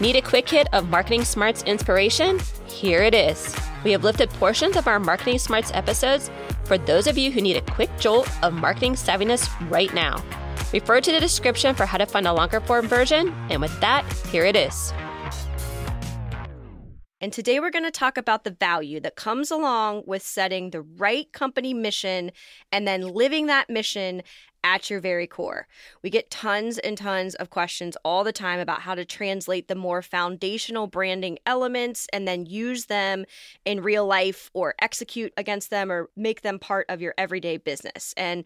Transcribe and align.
Need 0.00 0.16
a 0.16 0.22
quick 0.22 0.48
hit 0.48 0.66
of 0.72 0.88
Marketing 0.88 1.24
Smarts 1.24 1.62
inspiration? 1.64 2.40
Here 2.66 3.02
it 3.02 3.14
is. 3.14 3.54
We 3.84 3.92
have 3.92 4.02
lifted 4.02 4.30
portions 4.30 4.78
of 4.78 4.88
our 4.88 4.98
Marketing 4.98 5.38
Smarts 5.38 5.70
episodes 5.74 6.30
for 6.64 6.78
those 6.78 7.06
of 7.06 7.18
you 7.18 7.30
who 7.30 7.42
need 7.42 7.58
a 7.58 7.60
quick 7.60 7.90
jolt 7.98 8.26
of 8.42 8.54
marketing 8.54 8.94
savviness 8.94 9.46
right 9.70 9.92
now. 9.92 10.24
Refer 10.72 11.02
to 11.02 11.12
the 11.12 11.20
description 11.20 11.74
for 11.74 11.84
how 11.84 11.98
to 11.98 12.06
find 12.06 12.26
a 12.26 12.32
longer 12.32 12.60
form 12.60 12.88
version. 12.88 13.34
And 13.50 13.60
with 13.60 13.78
that, 13.82 14.10
here 14.28 14.46
it 14.46 14.56
is. 14.56 14.90
And 17.20 17.32
today 17.32 17.60
we're 17.60 17.70
going 17.70 17.84
to 17.84 17.90
talk 17.90 18.16
about 18.16 18.44
the 18.44 18.50
value 18.50 18.98
that 19.00 19.14
comes 19.14 19.50
along 19.50 20.04
with 20.06 20.22
setting 20.22 20.70
the 20.70 20.80
right 20.80 21.30
company 21.32 21.74
mission 21.74 22.32
and 22.72 22.88
then 22.88 23.02
living 23.02 23.46
that 23.46 23.68
mission 23.68 24.22
at 24.64 24.90
your 24.90 25.00
very 25.00 25.26
core. 25.26 25.66
We 26.02 26.10
get 26.10 26.30
tons 26.30 26.78
and 26.78 26.96
tons 26.96 27.34
of 27.34 27.50
questions 27.50 27.96
all 28.04 28.24
the 28.24 28.32
time 28.32 28.60
about 28.60 28.82
how 28.82 28.94
to 28.94 29.04
translate 29.04 29.68
the 29.68 29.74
more 29.74 30.02
foundational 30.02 30.86
branding 30.86 31.38
elements 31.46 32.06
and 32.12 32.26
then 32.26 32.46
use 32.46 32.86
them 32.86 33.24
in 33.64 33.82
real 33.82 34.06
life 34.06 34.50
or 34.54 34.74
execute 34.80 35.32
against 35.36 35.70
them 35.70 35.90
or 35.90 36.10
make 36.16 36.42
them 36.42 36.58
part 36.58 36.86
of 36.88 37.00
your 37.00 37.14
everyday 37.18 37.56
business. 37.56 38.14
And 38.16 38.44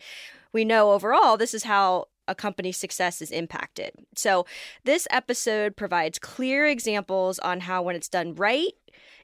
we 0.52 0.64
know 0.64 0.92
overall 0.92 1.36
this 1.36 1.54
is 1.54 1.64
how 1.64 2.06
a 2.28 2.34
company's 2.34 2.76
success 2.76 3.20
is 3.20 3.30
impacted. 3.30 3.92
So, 4.16 4.46
this 4.84 5.06
episode 5.10 5.76
provides 5.76 6.18
clear 6.18 6.66
examples 6.66 7.38
on 7.38 7.60
how, 7.60 7.82
when 7.82 7.96
it's 7.96 8.08
done 8.08 8.34
right, 8.34 8.72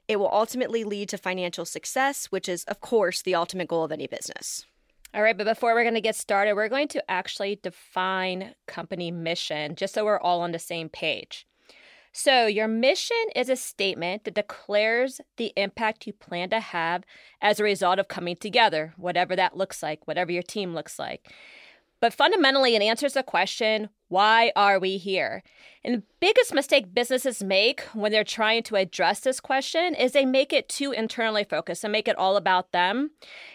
it 0.07 0.19
will 0.19 0.31
ultimately 0.31 0.83
lead 0.83 1.09
to 1.09 1.17
financial 1.17 1.65
success, 1.65 2.25
which 2.27 2.49
is, 2.49 2.63
of 2.65 2.81
course, 2.81 3.21
the 3.21 3.35
ultimate 3.35 3.67
goal 3.67 3.83
of 3.83 3.91
any 3.91 4.07
business. 4.07 4.65
All 5.13 5.21
right, 5.21 5.37
but 5.37 5.45
before 5.45 5.73
we're 5.73 5.83
going 5.83 5.95
to 5.95 6.01
get 6.01 6.15
started, 6.15 6.53
we're 6.53 6.69
going 6.69 6.87
to 6.89 7.11
actually 7.11 7.59
define 7.61 8.55
company 8.65 9.11
mission 9.11 9.75
just 9.75 9.93
so 9.93 10.05
we're 10.05 10.19
all 10.19 10.41
on 10.41 10.53
the 10.53 10.59
same 10.59 10.87
page. 10.87 11.45
So, 12.13 12.45
your 12.45 12.67
mission 12.67 13.15
is 13.35 13.49
a 13.49 13.55
statement 13.55 14.25
that 14.25 14.35
declares 14.35 15.21
the 15.37 15.53
impact 15.55 16.07
you 16.07 16.13
plan 16.13 16.49
to 16.49 16.59
have 16.59 17.03
as 17.41 17.59
a 17.59 17.63
result 17.63 17.99
of 17.99 18.09
coming 18.09 18.35
together, 18.35 18.93
whatever 18.97 19.33
that 19.35 19.55
looks 19.55 19.81
like, 19.81 20.07
whatever 20.07 20.31
your 20.31 20.43
team 20.43 20.73
looks 20.73 20.99
like. 20.99 21.31
But 22.01 22.13
fundamentally, 22.13 22.75
it 22.75 22.81
answers 22.81 23.13
the 23.13 23.23
question 23.23 23.89
why 24.09 24.51
are 24.57 24.77
we 24.77 24.97
here? 24.97 25.41
And 25.85 25.95
the 25.95 26.03
biggest 26.19 26.53
mistake 26.53 26.93
businesses 26.93 27.41
make 27.41 27.79
when 27.93 28.11
they're 28.11 28.25
trying 28.25 28.63
to 28.63 28.75
address 28.75 29.21
this 29.21 29.39
question 29.39 29.95
is 29.95 30.11
they 30.11 30.25
make 30.25 30.51
it 30.51 30.67
too 30.67 30.91
internally 30.91 31.45
focused 31.45 31.85
and 31.85 31.93
make 31.93 32.09
it 32.09 32.17
all 32.17 32.35
about 32.35 32.73
them. 32.73 33.11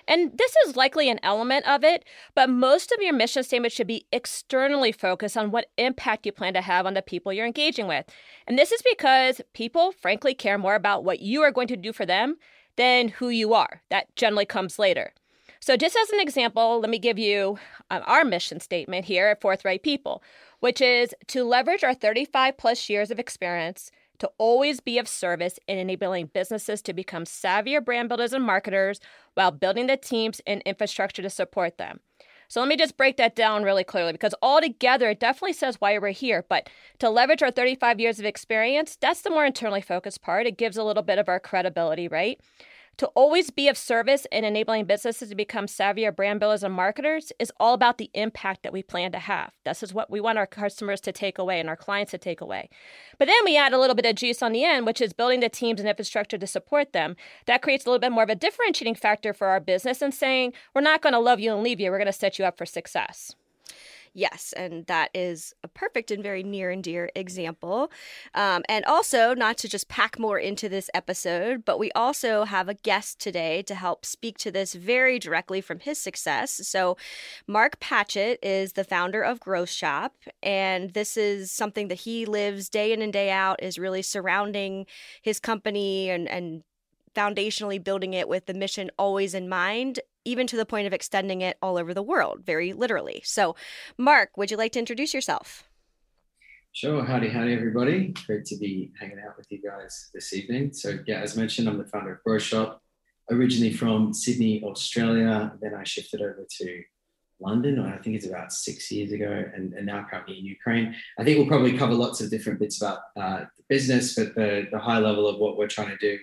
And 0.08 0.38
this 0.38 0.54
is 0.64 0.74
likely 0.74 1.10
an 1.10 1.20
element 1.22 1.68
of 1.68 1.84
it, 1.84 2.06
but 2.34 2.48
most 2.48 2.90
of 2.90 3.02
your 3.02 3.12
mission 3.12 3.42
statement 3.42 3.74
should 3.74 3.86
be 3.86 4.06
externally 4.12 4.92
focused 4.92 5.36
on 5.36 5.50
what 5.50 5.70
impact 5.76 6.24
you 6.24 6.32
plan 6.32 6.54
to 6.54 6.62
have 6.62 6.86
on 6.86 6.94
the 6.94 7.02
people 7.02 7.34
you're 7.34 7.44
engaging 7.44 7.86
with. 7.86 8.06
And 8.46 8.58
this 8.58 8.72
is 8.72 8.82
because 8.90 9.42
people, 9.52 9.92
frankly, 9.92 10.32
care 10.32 10.56
more 10.56 10.74
about 10.74 11.04
what 11.04 11.20
you 11.20 11.42
are 11.42 11.52
going 11.52 11.68
to 11.68 11.76
do 11.76 11.92
for 11.92 12.06
them 12.06 12.36
than 12.76 13.08
who 13.08 13.28
you 13.28 13.52
are. 13.52 13.82
That 13.90 14.14
generally 14.16 14.46
comes 14.46 14.78
later. 14.78 15.12
So, 15.60 15.76
just 15.76 15.96
as 15.96 16.10
an 16.10 16.20
example, 16.20 16.80
let 16.80 16.90
me 16.90 16.98
give 16.98 17.18
you 17.18 17.58
um, 17.90 18.02
our 18.06 18.24
mission 18.24 18.60
statement 18.60 19.04
here 19.04 19.28
at 19.28 19.40
Forthright 19.40 19.82
People, 19.82 20.22
which 20.60 20.80
is 20.80 21.14
to 21.28 21.44
leverage 21.44 21.84
our 21.84 21.94
35 21.94 22.56
plus 22.56 22.88
years 22.88 23.10
of 23.10 23.18
experience 23.18 23.90
to 24.18 24.30
always 24.38 24.80
be 24.80 24.98
of 24.98 25.08
service 25.08 25.58
in 25.68 25.78
enabling 25.78 26.26
businesses 26.32 26.82
to 26.82 26.92
become 26.92 27.24
savvier 27.24 27.84
brand 27.84 28.08
builders 28.08 28.32
and 28.32 28.44
marketers 28.44 29.00
while 29.34 29.50
building 29.50 29.86
the 29.86 29.96
teams 29.96 30.40
and 30.46 30.62
infrastructure 30.62 31.22
to 31.22 31.30
support 31.30 31.78
them. 31.78 32.00
So 32.48 32.60
let 32.60 32.68
me 32.68 32.76
just 32.76 32.96
break 32.96 33.16
that 33.16 33.34
down 33.34 33.64
really 33.64 33.82
clearly 33.82 34.12
because 34.12 34.34
altogether 34.40 35.10
it 35.10 35.20
definitely 35.20 35.52
says 35.52 35.80
why 35.80 35.98
we're 35.98 36.10
here. 36.10 36.44
But 36.48 36.70
to 37.00 37.10
leverage 37.10 37.42
our 37.42 37.50
35 37.50 37.98
years 37.98 38.20
of 38.20 38.24
experience, 38.24 38.96
that's 39.00 39.22
the 39.22 39.30
more 39.30 39.44
internally 39.44 39.80
focused 39.80 40.22
part. 40.22 40.46
It 40.46 40.56
gives 40.56 40.76
a 40.76 40.84
little 40.84 41.02
bit 41.02 41.18
of 41.18 41.28
our 41.28 41.40
credibility, 41.40 42.06
right? 42.06 42.40
To 42.98 43.08
always 43.08 43.50
be 43.50 43.68
of 43.68 43.76
service 43.76 44.26
in 44.32 44.44
enabling 44.44 44.86
businesses 44.86 45.28
to 45.28 45.34
become 45.34 45.66
savvier 45.66 46.16
brand 46.16 46.40
builders 46.40 46.62
and 46.62 46.72
marketers 46.72 47.30
is 47.38 47.52
all 47.60 47.74
about 47.74 47.98
the 47.98 48.10
impact 48.14 48.62
that 48.62 48.72
we 48.72 48.82
plan 48.82 49.12
to 49.12 49.18
have. 49.18 49.52
This 49.66 49.82
is 49.82 49.92
what 49.92 50.10
we 50.10 50.18
want 50.18 50.38
our 50.38 50.46
customers 50.46 51.02
to 51.02 51.12
take 51.12 51.36
away 51.36 51.60
and 51.60 51.68
our 51.68 51.76
clients 51.76 52.12
to 52.12 52.18
take 52.18 52.40
away. 52.40 52.70
But 53.18 53.26
then 53.26 53.36
we 53.44 53.54
add 53.54 53.74
a 53.74 53.78
little 53.78 53.94
bit 53.96 54.06
of 54.06 54.14
juice 54.14 54.42
on 54.42 54.52
the 54.52 54.64
end, 54.64 54.86
which 54.86 55.02
is 55.02 55.12
building 55.12 55.40
the 55.40 55.50
teams 55.50 55.78
and 55.78 55.88
infrastructure 55.88 56.38
to 56.38 56.46
support 56.46 56.94
them. 56.94 57.16
That 57.44 57.60
creates 57.60 57.84
a 57.84 57.90
little 57.90 58.00
bit 58.00 58.12
more 58.12 58.22
of 58.22 58.30
a 58.30 58.34
differentiating 58.34 58.94
factor 58.94 59.34
for 59.34 59.48
our 59.48 59.60
business 59.60 60.00
and 60.00 60.14
saying, 60.14 60.54
we're 60.74 60.80
not 60.80 61.02
going 61.02 61.12
to 61.12 61.18
love 61.18 61.38
you 61.38 61.52
and 61.52 61.62
leave 61.62 61.80
you, 61.80 61.90
we're 61.90 61.98
going 61.98 62.06
to 62.06 62.14
set 62.14 62.38
you 62.38 62.46
up 62.46 62.56
for 62.56 62.64
success. 62.64 63.34
Yes, 64.18 64.54
and 64.56 64.86
that 64.86 65.10
is 65.12 65.52
a 65.62 65.68
perfect 65.68 66.10
and 66.10 66.22
very 66.22 66.42
near 66.42 66.70
and 66.70 66.82
dear 66.82 67.10
example. 67.14 67.90
Um, 68.32 68.62
and 68.66 68.82
also, 68.86 69.34
not 69.34 69.58
to 69.58 69.68
just 69.68 69.88
pack 69.88 70.18
more 70.18 70.38
into 70.38 70.70
this 70.70 70.88
episode, 70.94 71.66
but 71.66 71.78
we 71.78 71.92
also 71.92 72.44
have 72.44 72.66
a 72.66 72.74
guest 72.74 73.20
today 73.20 73.60
to 73.64 73.74
help 73.74 74.06
speak 74.06 74.38
to 74.38 74.50
this 74.50 74.72
very 74.72 75.18
directly 75.18 75.60
from 75.60 75.80
his 75.80 75.98
success. 75.98 76.66
So, 76.66 76.96
Mark 77.46 77.78
Patchett 77.78 78.38
is 78.42 78.72
the 78.72 78.84
founder 78.84 79.20
of 79.20 79.38
Growth 79.38 79.68
Shop, 79.68 80.14
and 80.42 80.94
this 80.94 81.18
is 81.18 81.52
something 81.52 81.88
that 81.88 82.00
he 82.00 82.24
lives 82.24 82.70
day 82.70 82.94
in 82.94 83.02
and 83.02 83.12
day 83.12 83.30
out, 83.30 83.62
is 83.62 83.78
really 83.78 84.00
surrounding 84.00 84.86
his 85.20 85.38
company 85.38 86.08
and, 86.08 86.26
and 86.26 86.62
foundationally 87.14 87.82
building 87.84 88.14
it 88.14 88.28
with 88.28 88.46
the 88.46 88.54
mission 88.54 88.90
always 88.98 89.34
in 89.34 89.46
mind 89.46 90.00
even 90.26 90.46
to 90.48 90.56
the 90.56 90.66
point 90.66 90.86
of 90.86 90.92
extending 90.92 91.40
it 91.40 91.56
all 91.62 91.78
over 91.78 91.94
the 91.94 92.02
world, 92.02 92.42
very 92.44 92.72
literally. 92.72 93.22
So, 93.24 93.56
Mark, 93.96 94.36
would 94.36 94.50
you 94.50 94.56
like 94.56 94.72
to 94.72 94.78
introduce 94.78 95.14
yourself? 95.14 95.68
Sure. 96.72 97.02
Howdy, 97.02 97.28
howdy, 97.28 97.54
everybody. 97.54 98.12
Great 98.26 98.44
to 98.46 98.56
be 98.58 98.92
hanging 99.00 99.18
out 99.26 99.38
with 99.38 99.46
you 99.50 99.62
guys 99.62 100.10
this 100.12 100.34
evening. 100.34 100.74
So, 100.74 100.98
yeah, 101.06 101.20
as 101.20 101.34
mentioned, 101.34 101.68
I'm 101.68 101.78
the 101.78 101.86
founder 101.86 102.12
of 102.12 102.22
Growth 102.22 102.42
Shop, 102.42 102.82
originally 103.30 103.72
from 103.72 104.12
Sydney, 104.12 104.62
Australia. 104.62 105.54
Then 105.62 105.74
I 105.74 105.84
shifted 105.84 106.20
over 106.20 106.44
to 106.58 106.82
London, 107.40 107.78
I 107.78 107.98
think 107.98 108.16
it's 108.16 108.26
about 108.26 108.52
six 108.52 108.90
years 108.90 109.12
ago, 109.12 109.44
and, 109.54 109.72
and 109.74 109.86
now 109.86 110.06
currently 110.10 110.38
in 110.38 110.44
Ukraine. 110.44 110.94
I 111.18 111.24
think 111.24 111.38
we'll 111.38 111.46
probably 111.46 111.76
cover 111.76 111.94
lots 111.94 112.20
of 112.20 112.30
different 112.30 112.58
bits 112.58 112.80
about 112.80 112.98
uh, 113.16 113.40
the 113.56 113.62
business, 113.68 114.14
but 114.14 114.34
the, 114.34 114.66
the 114.72 114.78
high 114.78 114.98
level 114.98 115.28
of 115.28 115.38
what 115.38 115.56
we're 115.56 115.68
trying 115.68 115.88
to 115.88 115.96
do 115.98 116.18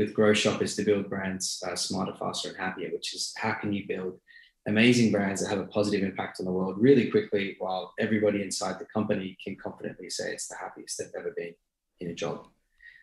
with 0.00 0.14
Growth 0.14 0.38
Shop 0.38 0.62
is 0.62 0.74
to 0.76 0.82
build 0.82 1.10
brands 1.10 1.62
uh, 1.68 1.76
smarter, 1.76 2.14
faster, 2.18 2.48
and 2.48 2.56
happier, 2.56 2.88
which 2.90 3.14
is 3.14 3.34
how 3.36 3.52
can 3.52 3.70
you 3.70 3.86
build 3.86 4.18
amazing 4.66 5.12
brands 5.12 5.42
that 5.42 5.50
have 5.50 5.58
a 5.58 5.66
positive 5.66 6.02
impact 6.02 6.40
on 6.40 6.46
the 6.46 6.52
world 6.52 6.76
really 6.78 7.10
quickly 7.10 7.56
while 7.58 7.92
everybody 8.00 8.42
inside 8.42 8.78
the 8.78 8.86
company 8.86 9.36
can 9.44 9.56
confidently 9.62 10.08
say 10.08 10.32
it's 10.32 10.48
the 10.48 10.56
happiest 10.58 10.96
they've 10.96 11.08
ever 11.18 11.34
been 11.36 11.52
in 12.00 12.08
a 12.08 12.14
job. 12.14 12.46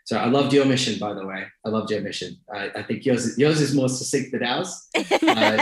So 0.05 0.17
I 0.17 0.25
loved 0.25 0.53
your 0.53 0.65
mission, 0.65 0.97
by 0.97 1.13
the 1.13 1.23
way. 1.23 1.45
I 1.63 1.69
loved 1.69 1.91
your 1.91 2.01
mission. 2.01 2.37
I, 2.51 2.71
I 2.75 2.81
think 2.81 3.05
yours, 3.05 3.37
yours 3.37 3.61
is 3.61 3.75
more 3.75 3.89
succinct 3.89 4.31
than 4.31 4.41
ours. 4.41 4.87
uh, 4.95 5.03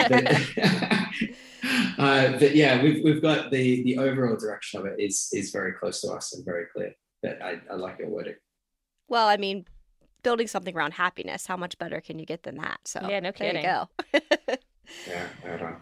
but, 0.07 0.41
uh, 1.99 2.39
but, 2.39 2.55
yeah, 2.55 2.81
we've, 2.81 3.03
we've 3.03 3.21
got 3.21 3.51
the, 3.51 3.83
the 3.83 3.97
overall 3.97 4.37
direction 4.37 4.79
of 4.79 4.85
it 4.85 4.95
is, 4.99 5.27
is 5.33 5.51
very 5.51 5.73
close 5.73 5.99
to 6.01 6.11
us 6.11 6.33
and 6.33 6.45
very 6.45 6.67
clear. 6.73 6.93
But 7.21 7.41
I, 7.41 7.59
I 7.69 7.75
like 7.75 7.99
your 7.99 8.09
wording. 8.09 8.35
Well, 9.09 9.27
I 9.27 9.37
mean, 9.37 9.65
building 10.25 10.47
something 10.47 10.75
around 10.75 10.91
happiness, 10.91 11.45
how 11.45 11.55
much 11.55 11.77
better 11.77 12.01
can 12.01 12.19
you 12.19 12.25
get 12.25 12.43
than 12.43 12.57
that? 12.57 12.79
So 12.83 13.07
yeah, 13.07 13.21
no 13.21 13.31
kidding. 13.31 13.61
There 13.61 13.87
you 14.11 14.21
go. 14.21 14.49
yeah, 15.07 15.27
right 15.45 15.61
on. 15.61 15.77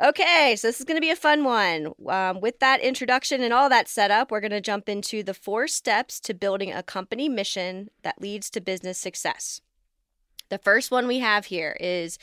Okay, 0.00 0.54
so 0.56 0.68
this 0.68 0.78
is 0.78 0.84
going 0.84 0.96
to 0.96 1.00
be 1.00 1.10
a 1.10 1.16
fun 1.16 1.42
one. 1.42 1.92
Um, 2.08 2.40
with 2.40 2.60
that 2.60 2.80
introduction 2.80 3.42
and 3.42 3.52
all 3.52 3.68
that 3.68 3.88
set 3.88 4.12
up, 4.12 4.30
we're 4.30 4.40
going 4.40 4.52
to 4.52 4.60
jump 4.60 4.88
into 4.88 5.24
the 5.24 5.34
four 5.34 5.66
steps 5.66 6.20
to 6.20 6.34
building 6.34 6.72
a 6.72 6.84
company 6.84 7.28
mission 7.28 7.90
that 8.04 8.20
leads 8.20 8.48
to 8.50 8.60
business 8.60 8.96
success. 8.96 9.60
The 10.50 10.58
first 10.58 10.92
one 10.92 11.08
we 11.08 11.18
have 11.18 11.46
here 11.46 11.76
is 11.80 12.16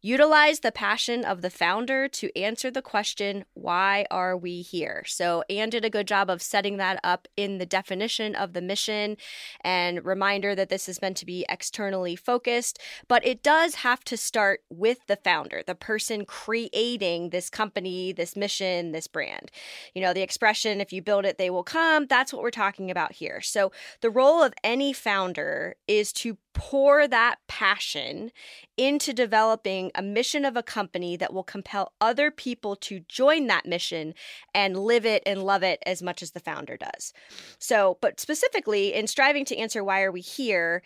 Utilize 0.00 0.60
the 0.60 0.70
passion 0.70 1.24
of 1.24 1.42
the 1.42 1.50
founder 1.50 2.06
to 2.06 2.36
answer 2.38 2.70
the 2.70 2.80
question, 2.80 3.44
why 3.54 4.06
are 4.12 4.36
we 4.36 4.62
here? 4.62 5.02
So, 5.06 5.42
Anne 5.50 5.70
did 5.70 5.84
a 5.84 5.90
good 5.90 6.06
job 6.06 6.30
of 6.30 6.40
setting 6.40 6.76
that 6.76 7.00
up 7.02 7.26
in 7.36 7.58
the 7.58 7.66
definition 7.66 8.36
of 8.36 8.52
the 8.52 8.62
mission 8.62 9.16
and 9.62 10.04
reminder 10.04 10.54
that 10.54 10.68
this 10.68 10.88
is 10.88 11.02
meant 11.02 11.16
to 11.16 11.26
be 11.26 11.44
externally 11.48 12.14
focused, 12.14 12.78
but 13.08 13.26
it 13.26 13.42
does 13.42 13.76
have 13.76 14.04
to 14.04 14.16
start 14.16 14.60
with 14.70 14.98
the 15.08 15.16
founder, 15.16 15.64
the 15.66 15.74
person 15.74 16.24
creating 16.24 17.30
this 17.30 17.50
company, 17.50 18.12
this 18.12 18.36
mission, 18.36 18.92
this 18.92 19.08
brand. 19.08 19.50
You 19.94 20.02
know, 20.02 20.12
the 20.12 20.22
expression, 20.22 20.80
if 20.80 20.92
you 20.92 21.02
build 21.02 21.24
it, 21.24 21.38
they 21.38 21.50
will 21.50 21.64
come, 21.64 22.06
that's 22.06 22.32
what 22.32 22.42
we're 22.42 22.50
talking 22.52 22.88
about 22.88 23.14
here. 23.14 23.40
So, 23.40 23.72
the 24.00 24.10
role 24.10 24.44
of 24.44 24.54
any 24.62 24.92
founder 24.92 25.74
is 25.88 26.12
to 26.12 26.38
pour 26.58 27.06
that 27.06 27.36
passion 27.46 28.32
into 28.76 29.12
developing 29.12 29.87
a 29.94 30.02
mission 30.02 30.44
of 30.44 30.56
a 30.56 30.62
company 30.62 31.16
that 31.16 31.32
will 31.32 31.42
compel 31.42 31.92
other 32.00 32.30
people 32.30 32.76
to 32.76 33.00
join 33.08 33.46
that 33.46 33.66
mission 33.66 34.14
and 34.54 34.76
live 34.76 35.06
it 35.06 35.22
and 35.26 35.42
love 35.42 35.62
it 35.62 35.82
as 35.86 36.02
much 36.02 36.22
as 36.22 36.32
the 36.32 36.40
founder 36.40 36.76
does. 36.76 37.12
So, 37.58 37.98
but 38.00 38.20
specifically 38.20 38.94
in 38.94 39.06
striving 39.06 39.44
to 39.46 39.56
answer 39.56 39.82
why 39.84 40.02
are 40.02 40.12
we 40.12 40.20
here, 40.20 40.82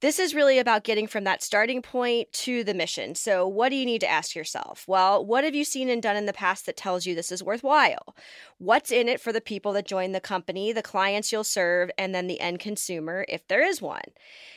This 0.00 0.18
is 0.18 0.34
really 0.34 0.58
about 0.58 0.84
getting 0.84 1.06
from 1.06 1.24
that 1.24 1.42
starting 1.42 1.82
point 1.82 2.32
to 2.32 2.64
the 2.64 2.72
mission. 2.72 3.14
So, 3.14 3.46
what 3.46 3.68
do 3.68 3.76
you 3.76 3.84
need 3.84 4.00
to 4.00 4.10
ask 4.10 4.34
yourself? 4.34 4.84
Well, 4.88 5.22
what 5.22 5.44
have 5.44 5.54
you 5.54 5.62
seen 5.62 5.90
and 5.90 6.02
done 6.02 6.16
in 6.16 6.24
the 6.24 6.32
past 6.32 6.64
that 6.64 6.78
tells 6.78 7.04
you 7.04 7.14
this 7.14 7.30
is 7.30 7.42
worthwhile? 7.42 8.16
What's 8.56 8.90
in 8.90 9.10
it 9.10 9.20
for 9.20 9.30
the 9.30 9.42
people 9.42 9.74
that 9.74 9.86
join 9.86 10.12
the 10.12 10.20
company, 10.20 10.72
the 10.72 10.80
clients 10.80 11.30
you'll 11.30 11.44
serve, 11.44 11.90
and 11.98 12.14
then 12.14 12.28
the 12.28 12.40
end 12.40 12.60
consumer, 12.60 13.26
if 13.28 13.46
there 13.46 13.62
is 13.62 13.82
one? 13.82 14.00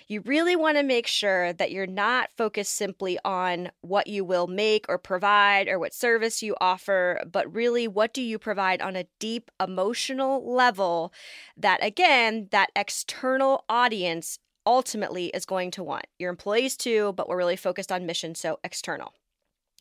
You 0.08 0.22
really 0.22 0.56
want 0.56 0.78
to 0.78 0.84
make 0.84 1.08
sure 1.08 1.52
that 1.52 1.72
you're 1.72 1.88
not 1.88 2.32
focused 2.38 2.74
simply 2.74 3.20
on 3.26 3.70
what 3.82 4.08
you 4.08 4.24
will 4.24 4.48
make 4.48 4.86
or 4.88 4.98
provide 4.98 5.68
or 5.68 5.78
what 5.78 5.94
service 5.94 6.42
you 6.42 6.56
offer, 6.62 7.22
but 7.30 7.54
really 7.54 7.86
what 7.86 8.14
do 8.14 8.22
you 8.22 8.40
provide 8.40 8.82
on 8.82 8.96
a 8.96 9.08
deep 9.20 9.52
emotional 9.60 10.54
level 10.56 11.12
that, 11.58 11.84
again, 11.84 12.48
that 12.52 12.70
external 12.78 13.66
audience 13.68 14.40
ultimately 14.66 15.28
is 15.28 15.46
going 15.46 15.72
to 15.72 15.84
want. 15.84 16.06
Your 16.20 16.30
employees 16.30 16.78
too, 16.78 17.14
but 17.14 17.28
we're 17.28 17.38
really 17.38 17.56
focused 17.56 17.92
on 17.92 18.06
mission, 18.06 18.36
so 18.36 18.60
external. 18.64 19.14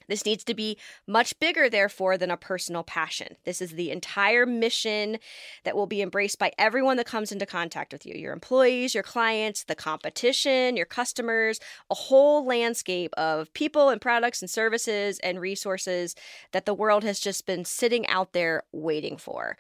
This 0.08 0.26
needs 0.26 0.44
to 0.44 0.54
be 0.54 0.78
much 1.06 1.38
bigger, 1.38 1.68
therefore, 1.68 2.18
than 2.18 2.30
a 2.30 2.36
personal 2.36 2.82
passion. 2.82 3.36
This 3.44 3.60
is 3.60 3.72
the 3.72 3.90
entire 3.90 4.46
mission 4.46 5.18
that 5.64 5.76
will 5.76 5.86
be 5.86 6.02
embraced 6.02 6.38
by 6.38 6.52
everyone 6.58 6.96
that 6.96 7.06
comes 7.06 7.32
into 7.32 7.46
contact 7.46 7.92
with 7.92 8.06
you 8.06 8.14
your 8.14 8.32
employees, 8.32 8.94
your 8.94 9.02
clients, 9.02 9.64
the 9.64 9.74
competition, 9.74 10.76
your 10.76 10.86
customers, 10.86 11.60
a 11.90 11.94
whole 11.94 12.44
landscape 12.44 13.12
of 13.16 13.52
people 13.54 13.88
and 13.88 14.00
products 14.00 14.42
and 14.42 14.50
services 14.50 15.18
and 15.20 15.40
resources 15.40 16.14
that 16.52 16.66
the 16.66 16.74
world 16.74 17.04
has 17.04 17.18
just 17.18 17.46
been 17.46 17.64
sitting 17.64 18.06
out 18.08 18.32
there 18.32 18.64
waiting 18.72 19.16
for. 19.16 19.56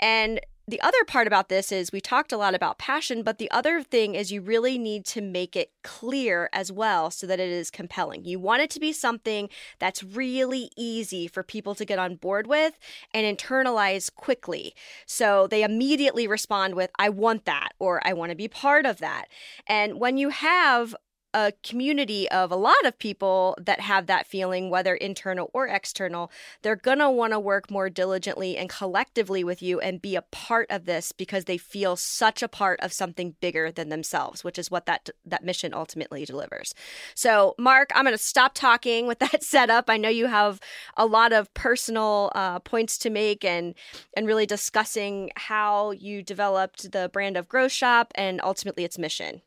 And 0.00 0.40
the 0.68 0.80
other 0.82 1.02
part 1.06 1.26
about 1.26 1.48
this 1.48 1.72
is 1.72 1.92
we 1.92 2.00
talked 2.00 2.30
a 2.30 2.36
lot 2.36 2.54
about 2.54 2.78
passion, 2.78 3.22
but 3.22 3.38
the 3.38 3.50
other 3.50 3.82
thing 3.82 4.14
is 4.14 4.30
you 4.30 4.42
really 4.42 4.76
need 4.76 5.06
to 5.06 5.22
make 5.22 5.56
it 5.56 5.72
clear 5.82 6.50
as 6.52 6.70
well 6.70 7.10
so 7.10 7.26
that 7.26 7.40
it 7.40 7.48
is 7.48 7.70
compelling. 7.70 8.26
You 8.26 8.38
want 8.38 8.60
it 8.60 8.68
to 8.70 8.80
be 8.80 8.92
something 8.92 9.48
that's 9.78 10.04
really 10.04 10.70
easy 10.76 11.26
for 11.26 11.42
people 11.42 11.74
to 11.74 11.86
get 11.86 11.98
on 11.98 12.16
board 12.16 12.46
with 12.46 12.78
and 13.14 13.38
internalize 13.38 14.14
quickly. 14.14 14.74
So 15.06 15.46
they 15.46 15.62
immediately 15.62 16.26
respond 16.26 16.74
with, 16.74 16.90
I 16.98 17.08
want 17.08 17.46
that, 17.46 17.70
or 17.78 18.06
I 18.06 18.12
want 18.12 18.30
to 18.30 18.36
be 18.36 18.48
part 18.48 18.84
of 18.84 18.98
that. 18.98 19.28
And 19.66 19.98
when 19.98 20.18
you 20.18 20.28
have 20.28 20.94
a 21.34 21.52
community 21.62 22.28
of 22.30 22.50
a 22.50 22.56
lot 22.56 22.84
of 22.84 22.98
people 22.98 23.56
that 23.60 23.80
have 23.80 24.06
that 24.06 24.26
feeling, 24.26 24.70
whether 24.70 24.94
internal 24.94 25.50
or 25.52 25.66
external, 25.66 26.30
they're 26.62 26.76
going 26.76 26.98
to 26.98 27.10
want 27.10 27.32
to 27.32 27.40
work 27.40 27.70
more 27.70 27.90
diligently 27.90 28.56
and 28.56 28.70
collectively 28.70 29.44
with 29.44 29.62
you 29.62 29.78
and 29.80 30.00
be 30.00 30.16
a 30.16 30.22
part 30.22 30.66
of 30.70 30.86
this 30.86 31.12
because 31.12 31.44
they 31.44 31.58
feel 31.58 31.96
such 31.96 32.42
a 32.42 32.48
part 32.48 32.80
of 32.80 32.92
something 32.92 33.36
bigger 33.40 33.70
than 33.70 33.90
themselves, 33.90 34.42
which 34.42 34.58
is 34.58 34.70
what 34.70 34.86
that 34.86 35.10
that 35.24 35.44
mission 35.44 35.74
ultimately 35.74 36.24
delivers. 36.24 36.74
So, 37.14 37.54
Mark, 37.58 37.90
I'm 37.94 38.04
going 38.04 38.16
to 38.16 38.22
stop 38.22 38.54
talking 38.54 39.06
with 39.06 39.18
that 39.18 39.42
setup. 39.42 39.90
I 39.90 39.98
know 39.98 40.08
you 40.08 40.26
have 40.26 40.60
a 40.96 41.06
lot 41.06 41.32
of 41.32 41.52
personal 41.52 42.32
uh, 42.34 42.58
points 42.60 42.96
to 42.98 43.10
make 43.10 43.44
and 43.44 43.74
and 44.16 44.26
really 44.26 44.46
discussing 44.46 45.30
how 45.36 45.90
you 45.90 46.22
developed 46.22 46.92
the 46.92 47.10
brand 47.12 47.36
of 47.36 47.48
Growth 47.48 47.72
Shop 47.72 48.12
and 48.14 48.40
ultimately 48.42 48.84
its 48.84 48.98
mission. 48.98 49.42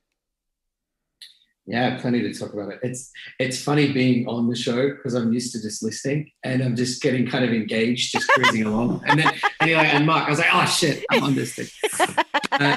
Yeah, 1.67 1.99
plenty 2.01 2.21
to 2.21 2.33
talk 2.33 2.53
about 2.53 2.73
it. 2.73 2.79
It's 2.81 3.11
it's 3.39 3.61
funny 3.61 3.91
being 3.91 4.27
on 4.27 4.49
the 4.49 4.55
show 4.55 4.89
because 4.89 5.13
I'm 5.13 5.31
used 5.31 5.53
to 5.53 5.61
just 5.61 5.83
listening 5.83 6.31
and 6.43 6.61
I'm 6.61 6.75
just 6.75 7.01
getting 7.01 7.27
kind 7.27 7.45
of 7.45 7.51
engaged, 7.51 8.11
just 8.11 8.27
cruising 8.29 8.63
along. 8.63 9.03
And 9.07 9.19
then 9.19 9.33
anyway, 9.61 9.89
and 9.93 10.05
Mark, 10.05 10.25
I 10.25 10.29
was 10.29 10.39
like, 10.39 10.53
oh 10.53 10.65
shit, 10.65 11.05
I'm 11.11 11.23
on 11.23 11.35
this 11.35 11.55
thing. 11.55 11.67
Uh, 12.51 12.75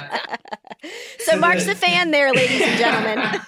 so, 1.19 1.36
Mark's 1.36 1.64
the, 1.64 1.75
the 1.75 1.81
fan 1.81 2.12
there, 2.12 2.32
ladies 2.32 2.60
and 2.60 2.78
gentlemen. 2.78 3.40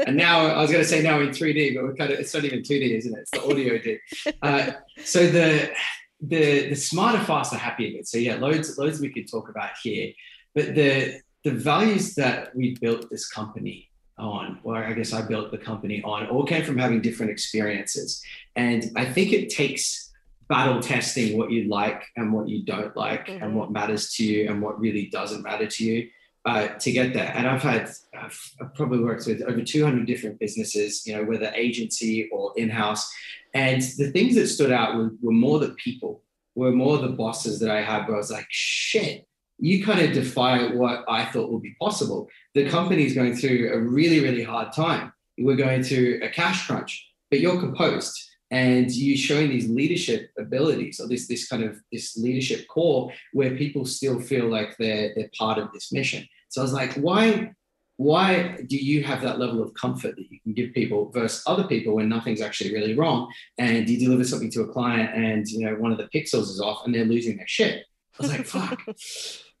and 0.06 0.16
now 0.16 0.46
I 0.46 0.62
was 0.62 0.70
going 0.70 0.82
to 0.82 0.88
say 0.88 1.02
now 1.02 1.18
in 1.20 1.30
3D, 1.30 1.74
but 1.74 1.82
we're 1.82 1.96
kind 1.96 2.12
of 2.12 2.20
it's 2.20 2.32
not 2.32 2.44
even 2.44 2.60
2D, 2.60 2.96
isn't 2.96 3.12
it? 3.12 3.20
It's 3.22 3.30
the 3.32 3.44
audio 3.44 3.76
D. 3.78 3.98
Uh, 4.40 4.72
so 5.04 5.26
the 5.26 5.72
the 6.20 6.68
the 6.68 6.76
smarter, 6.76 7.18
faster, 7.24 7.56
happier 7.56 7.90
bit. 7.92 8.06
So 8.06 8.18
yeah, 8.18 8.36
loads 8.36 8.78
loads 8.78 9.00
we 9.00 9.12
could 9.12 9.28
talk 9.28 9.48
about 9.48 9.70
here, 9.82 10.12
but 10.54 10.74
the 10.74 11.20
the 11.44 11.50
values 11.50 12.14
that 12.14 12.54
we 12.54 12.76
built 12.80 13.10
this 13.10 13.28
company 13.28 13.90
on, 14.18 14.58
or 14.62 14.76
I 14.76 14.92
guess 14.92 15.12
I 15.12 15.22
built 15.22 15.50
the 15.50 15.58
company 15.58 16.02
on, 16.02 16.26
all 16.28 16.44
came 16.44 16.64
from 16.64 16.78
having 16.78 17.00
different 17.00 17.30
experiences. 17.30 18.22
And 18.54 18.90
I 18.96 19.04
think 19.04 19.32
it 19.32 19.50
takes 19.50 20.12
battle 20.48 20.80
testing 20.80 21.36
what 21.36 21.50
you 21.50 21.68
like 21.68 22.04
and 22.16 22.32
what 22.32 22.48
you 22.48 22.64
don't 22.64 22.96
like, 22.96 23.26
mm-hmm. 23.26 23.42
and 23.42 23.54
what 23.54 23.72
matters 23.72 24.12
to 24.14 24.24
you 24.24 24.48
and 24.48 24.62
what 24.62 24.80
really 24.80 25.06
doesn't 25.06 25.42
matter 25.42 25.66
to 25.66 25.84
you. 25.84 26.08
Uh, 26.44 26.68
to 26.78 26.92
get 26.92 27.12
there. 27.12 27.32
And 27.34 27.44
I've 27.44 27.60
had, 27.60 27.90
I've, 28.16 28.52
I've, 28.60 28.72
probably 28.72 29.00
worked 29.00 29.26
with 29.26 29.42
over 29.42 29.62
200 29.62 30.06
different 30.06 30.38
businesses, 30.38 31.04
you 31.04 31.16
know, 31.16 31.24
whether 31.24 31.50
agency 31.56 32.28
or 32.30 32.52
in-house. 32.56 33.12
And 33.52 33.82
the 33.82 34.12
things 34.12 34.36
that 34.36 34.46
stood 34.46 34.70
out 34.70 34.94
were, 34.94 35.10
were 35.20 35.32
more 35.32 35.58
the 35.58 35.70
people, 35.70 36.22
were 36.54 36.70
more 36.70 36.98
the 36.98 37.08
bosses 37.08 37.58
that 37.58 37.70
I 37.72 37.82
had 37.82 38.06
where 38.06 38.14
I 38.14 38.18
was 38.18 38.30
like, 38.30 38.46
shit, 38.48 39.25
you 39.58 39.84
kind 39.84 40.00
of 40.00 40.12
defy 40.12 40.72
what 40.72 41.04
I 41.08 41.24
thought 41.26 41.50
would 41.50 41.62
be 41.62 41.76
possible. 41.80 42.28
The 42.54 42.68
company 42.68 43.06
is 43.06 43.14
going 43.14 43.36
through 43.36 43.72
a 43.72 43.78
really, 43.78 44.20
really 44.20 44.42
hard 44.42 44.72
time. 44.72 45.12
We're 45.38 45.56
going 45.56 45.82
through 45.82 46.20
a 46.22 46.28
cash 46.28 46.66
crunch, 46.66 47.06
but 47.30 47.40
you're 47.40 47.60
composed 47.60 48.18
and 48.50 48.90
you're 48.92 49.16
showing 49.16 49.50
these 49.50 49.68
leadership 49.68 50.30
abilities 50.38 51.00
or 51.00 51.08
this 51.08 51.26
this 51.26 51.48
kind 51.48 51.64
of 51.64 51.80
this 51.90 52.16
leadership 52.16 52.66
core 52.68 53.12
where 53.32 53.56
people 53.56 53.84
still 53.84 54.20
feel 54.20 54.46
like 54.46 54.76
they're 54.78 55.12
they're 55.14 55.30
part 55.36 55.58
of 55.58 55.72
this 55.72 55.92
mission. 55.92 56.26
So 56.48 56.60
I 56.60 56.64
was 56.64 56.72
like, 56.72 56.94
why 56.94 57.52
why 57.98 58.58
do 58.66 58.76
you 58.76 59.02
have 59.02 59.22
that 59.22 59.38
level 59.38 59.62
of 59.62 59.72
comfort 59.74 60.16
that 60.16 60.30
you 60.30 60.38
can 60.40 60.52
give 60.52 60.74
people 60.74 61.10
versus 61.12 61.42
other 61.46 61.64
people 61.64 61.94
when 61.94 62.08
nothing's 62.08 62.42
actually 62.42 62.72
really 62.74 62.94
wrong 62.94 63.32
and 63.56 63.88
you 63.88 63.98
deliver 63.98 64.22
something 64.22 64.50
to 64.50 64.60
a 64.60 64.68
client 64.68 65.14
and 65.14 65.48
you 65.48 65.64
know 65.64 65.74
one 65.76 65.92
of 65.92 65.98
the 65.98 66.08
pixels 66.14 66.42
is 66.42 66.60
off 66.60 66.84
and 66.84 66.94
they're 66.94 67.06
losing 67.06 67.38
their 67.38 67.48
shit 67.48 67.84
was 68.18 68.30
like 68.30 68.46
fuck 68.46 68.82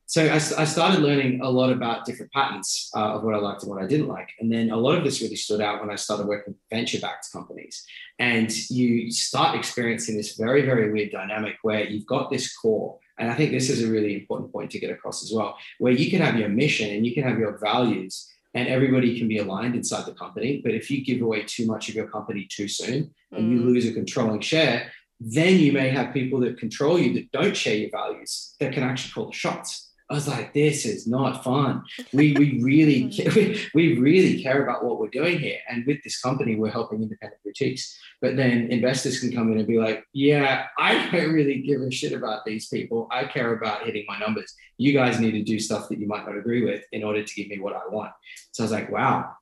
so 0.08 0.24
I, 0.24 0.36
I, 0.36 0.38
started 0.38 1.00
learning 1.00 1.40
a 1.42 1.50
lot 1.50 1.72
about 1.72 2.04
different 2.04 2.30
patterns 2.30 2.90
uh, 2.94 3.14
of 3.14 3.24
what 3.24 3.34
I 3.34 3.38
liked 3.38 3.64
and 3.64 3.70
what 3.70 3.82
I 3.82 3.88
didn't 3.88 4.06
like. 4.06 4.30
And 4.38 4.52
then 4.52 4.70
a 4.70 4.76
lot 4.76 4.96
of 4.96 5.02
this 5.02 5.20
really 5.20 5.34
stood 5.34 5.60
out 5.60 5.80
when 5.80 5.90
I 5.90 5.96
started 5.96 6.28
working 6.28 6.54
with 6.54 6.62
venture 6.70 7.00
backed 7.00 7.32
companies. 7.32 7.84
And 8.20 8.56
you 8.70 9.10
start 9.10 9.56
experiencing 9.56 10.16
this 10.16 10.36
very, 10.36 10.62
very 10.62 10.92
weird 10.92 11.10
dynamic 11.10 11.56
where 11.62 11.84
you've 11.84 12.06
got 12.06 12.30
this 12.30 12.56
core. 12.56 13.00
And 13.18 13.32
I 13.32 13.34
think 13.34 13.50
this 13.50 13.68
is 13.68 13.82
a 13.82 13.90
really 13.90 14.14
important 14.14 14.52
point 14.52 14.70
to 14.70 14.78
get 14.78 14.90
across 14.90 15.24
as 15.24 15.32
well, 15.34 15.58
where 15.78 15.92
you 15.92 16.08
can 16.08 16.22
have 16.22 16.38
your 16.38 16.50
mission 16.50 16.88
and 16.94 17.04
you 17.04 17.12
can 17.12 17.24
have 17.24 17.38
your 17.38 17.58
values 17.58 18.32
and 18.54 18.68
everybody 18.68 19.18
can 19.18 19.26
be 19.26 19.38
aligned 19.38 19.74
inside 19.74 20.06
the 20.06 20.14
company. 20.14 20.60
But 20.62 20.72
if 20.72 20.88
you 20.88 21.04
give 21.04 21.20
away 21.20 21.42
too 21.42 21.66
much 21.66 21.88
of 21.88 21.96
your 21.96 22.06
company 22.06 22.46
too 22.48 22.68
soon 22.68 23.12
and 23.32 23.52
you 23.52 23.58
mm. 23.58 23.64
lose 23.64 23.86
a 23.86 23.92
controlling 23.92 24.40
share, 24.40 24.92
then 25.20 25.58
you 25.58 25.72
may 25.72 25.88
have 25.88 26.12
people 26.12 26.40
that 26.40 26.58
control 26.58 26.98
you 26.98 27.14
that 27.14 27.32
don't 27.32 27.56
share 27.56 27.76
your 27.76 27.90
values 27.90 28.54
that 28.60 28.72
can 28.72 28.82
actually 28.82 29.12
call 29.12 29.26
the 29.26 29.32
shots. 29.32 29.86
I 30.08 30.14
was 30.14 30.28
like, 30.28 30.54
this 30.54 30.86
is 30.86 31.08
not 31.08 31.42
fun. 31.42 31.82
We, 32.12 32.32
we 32.34 32.62
really 32.62 33.04
we, 33.34 33.68
we 33.74 33.98
really 33.98 34.42
care 34.42 34.62
about 34.62 34.84
what 34.84 35.00
we're 35.00 35.08
doing 35.08 35.38
here. 35.38 35.58
And 35.68 35.84
with 35.84 36.02
this 36.04 36.20
company, 36.20 36.54
we're 36.54 36.70
helping 36.70 37.02
independent 37.02 37.42
boutiques. 37.44 37.98
But 38.20 38.36
then 38.36 38.70
investors 38.70 39.18
can 39.18 39.32
come 39.32 39.50
in 39.50 39.58
and 39.58 39.66
be 39.66 39.78
like, 39.78 40.04
yeah, 40.12 40.66
I 40.78 41.10
don't 41.10 41.32
really 41.32 41.60
give 41.62 41.80
a 41.80 41.90
shit 41.90 42.12
about 42.12 42.44
these 42.44 42.68
people. 42.68 43.08
I 43.10 43.24
care 43.24 43.54
about 43.54 43.84
hitting 43.84 44.04
my 44.06 44.18
numbers. 44.18 44.54
You 44.78 44.92
guys 44.92 45.18
need 45.18 45.32
to 45.32 45.42
do 45.42 45.58
stuff 45.58 45.88
that 45.88 45.98
you 45.98 46.06
might 46.06 46.24
not 46.24 46.36
agree 46.36 46.64
with 46.64 46.84
in 46.92 47.02
order 47.02 47.24
to 47.24 47.34
give 47.34 47.48
me 47.48 47.58
what 47.58 47.74
I 47.74 47.88
want. 47.90 48.12
So 48.52 48.62
I 48.62 48.64
was 48.64 48.72
like, 48.72 48.90
wow. 48.92 49.32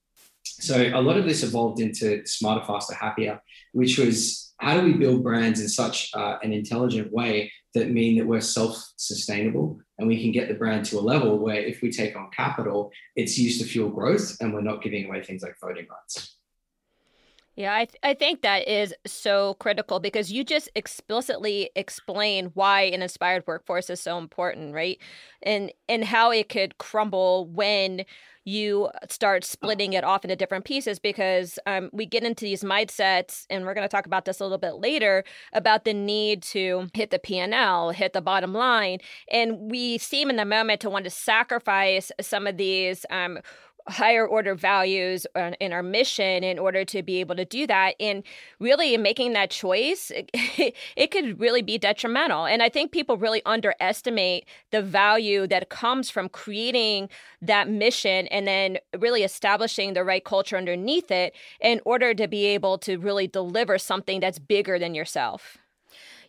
So 0.44 0.90
a 0.94 1.00
lot 1.00 1.18
of 1.18 1.24
this 1.24 1.42
evolved 1.42 1.80
into 1.80 2.26
smarter, 2.26 2.64
faster, 2.64 2.94
happier, 2.94 3.40
which 3.72 3.98
was 3.98 4.43
how 4.58 4.78
do 4.78 4.84
we 4.84 4.94
build 4.94 5.22
brands 5.22 5.60
in 5.60 5.68
such 5.68 6.10
uh, 6.14 6.36
an 6.42 6.52
intelligent 6.52 7.12
way 7.12 7.52
that 7.74 7.90
mean 7.90 8.16
that 8.18 8.26
we're 8.26 8.40
self-sustainable 8.40 9.78
and 9.98 10.08
we 10.08 10.20
can 10.22 10.32
get 10.32 10.48
the 10.48 10.54
brand 10.54 10.84
to 10.86 10.98
a 10.98 11.00
level 11.00 11.38
where 11.38 11.60
if 11.60 11.82
we 11.82 11.90
take 11.90 12.16
on 12.16 12.30
capital, 12.34 12.90
it's 13.16 13.36
used 13.36 13.60
to 13.60 13.66
fuel 13.66 13.90
growth 13.90 14.36
and 14.40 14.54
we're 14.54 14.60
not 14.60 14.82
giving 14.82 15.06
away 15.06 15.22
things 15.22 15.42
like 15.42 15.56
voting 15.60 15.86
rights. 15.90 16.36
Yeah, 17.56 17.72
I, 17.72 17.84
th- 17.84 17.98
I 18.02 18.14
think 18.14 18.42
that 18.42 18.66
is 18.66 18.92
so 19.06 19.54
critical 19.54 20.00
because 20.00 20.32
you 20.32 20.42
just 20.42 20.68
explicitly 20.74 21.70
explain 21.76 22.46
why 22.54 22.82
an 22.82 23.00
inspired 23.00 23.44
workforce 23.46 23.88
is 23.90 24.00
so 24.00 24.18
important, 24.18 24.74
right? 24.74 24.98
And 25.42 25.70
and 25.88 26.04
how 26.04 26.32
it 26.32 26.48
could 26.48 26.78
crumble 26.78 27.46
when 27.46 28.06
you 28.46 28.90
start 29.08 29.44
splitting 29.44 29.94
it 29.94 30.04
off 30.04 30.24
into 30.24 30.36
different 30.36 30.64
pieces 30.64 30.98
because 30.98 31.58
um, 31.66 31.88
we 31.92 32.04
get 32.06 32.24
into 32.24 32.44
these 32.44 32.62
mindsets 32.62 33.46
and 33.48 33.64
we're 33.64 33.72
going 33.72 33.86
to 33.86 33.90
talk 33.90 34.04
about 34.04 34.26
this 34.26 34.40
a 34.40 34.42
little 34.44 34.58
bit 34.58 34.74
later 34.74 35.24
about 35.54 35.84
the 35.84 35.94
need 35.94 36.42
to 36.42 36.86
hit 36.92 37.10
the 37.10 37.18
p&l 37.18 37.88
hit 37.90 38.12
the 38.12 38.20
bottom 38.20 38.52
line 38.52 38.98
and 39.32 39.70
we 39.70 39.96
seem 39.96 40.28
in 40.28 40.36
the 40.36 40.44
moment 40.44 40.78
to 40.78 40.90
want 40.90 41.04
to 41.04 41.10
sacrifice 41.10 42.12
some 42.20 42.46
of 42.46 42.58
these 42.58 43.06
um, 43.08 43.38
higher 43.88 44.26
order 44.26 44.54
values 44.54 45.26
in 45.60 45.72
our 45.72 45.82
mission 45.82 46.42
in 46.42 46.58
order 46.58 46.84
to 46.84 47.02
be 47.02 47.20
able 47.20 47.36
to 47.36 47.44
do 47.44 47.66
that. 47.66 47.94
And 48.00 48.22
really 48.58 48.96
making 48.96 49.34
that 49.34 49.50
choice 49.50 50.10
it, 50.10 50.30
it 50.96 51.10
could 51.10 51.38
really 51.38 51.62
be 51.62 51.78
detrimental. 51.78 52.46
And 52.46 52.62
i 52.62 52.68
think 52.68 52.92
people 52.92 53.16
really 53.16 53.42
underestimate 53.46 54.46
the 54.70 54.82
value 54.82 55.46
that 55.46 55.68
comes 55.68 56.10
from 56.10 56.28
creating 56.28 57.08
that 57.42 57.68
mission 57.68 58.26
and 58.28 58.46
then 58.46 58.78
really 58.98 59.22
establishing 59.22 59.94
the 59.94 60.04
right 60.04 60.24
culture 60.24 60.56
underneath 60.56 61.10
it 61.10 61.34
in 61.60 61.80
order 61.84 62.14
to 62.14 62.26
be 62.26 62.46
able 62.46 62.78
to 62.78 62.96
really 62.96 63.26
deliver 63.26 63.78
something 63.78 64.20
that's 64.20 64.38
bigger 64.38 64.78
than 64.78 64.94
yourself 64.94 65.58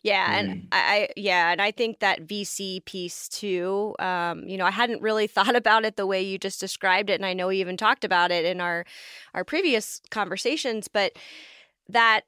yeah, 0.05 0.37
and 0.37 0.49
mm. 0.49 0.67
I 0.71 1.09
yeah, 1.15 1.51
and 1.51 1.59
I 1.59 1.71
think 1.71 1.99
that 1.99 2.27
VC 2.27 2.85
piece 2.85 3.27
too. 3.27 3.95
Um, 3.97 4.47
you 4.47 4.55
know, 4.55 4.65
I 4.65 4.69
hadn't 4.69 5.01
really 5.01 5.25
thought 5.35 5.55
about 5.55 5.83
it 5.83 5.95
the 5.95 6.05
way 6.05 6.21
you 6.21 6.37
just 6.37 6.59
described 6.59 7.09
it, 7.09 7.15
and 7.15 7.25
I 7.25 7.33
know 7.33 7.47
we 7.47 7.59
even 7.59 7.75
talked 7.75 8.05
about 8.05 8.31
it 8.31 8.45
in 8.45 8.61
our 8.61 8.85
our 9.33 9.43
previous 9.43 10.01
conversations. 10.11 10.87
But 10.87 11.13
that 11.89 12.21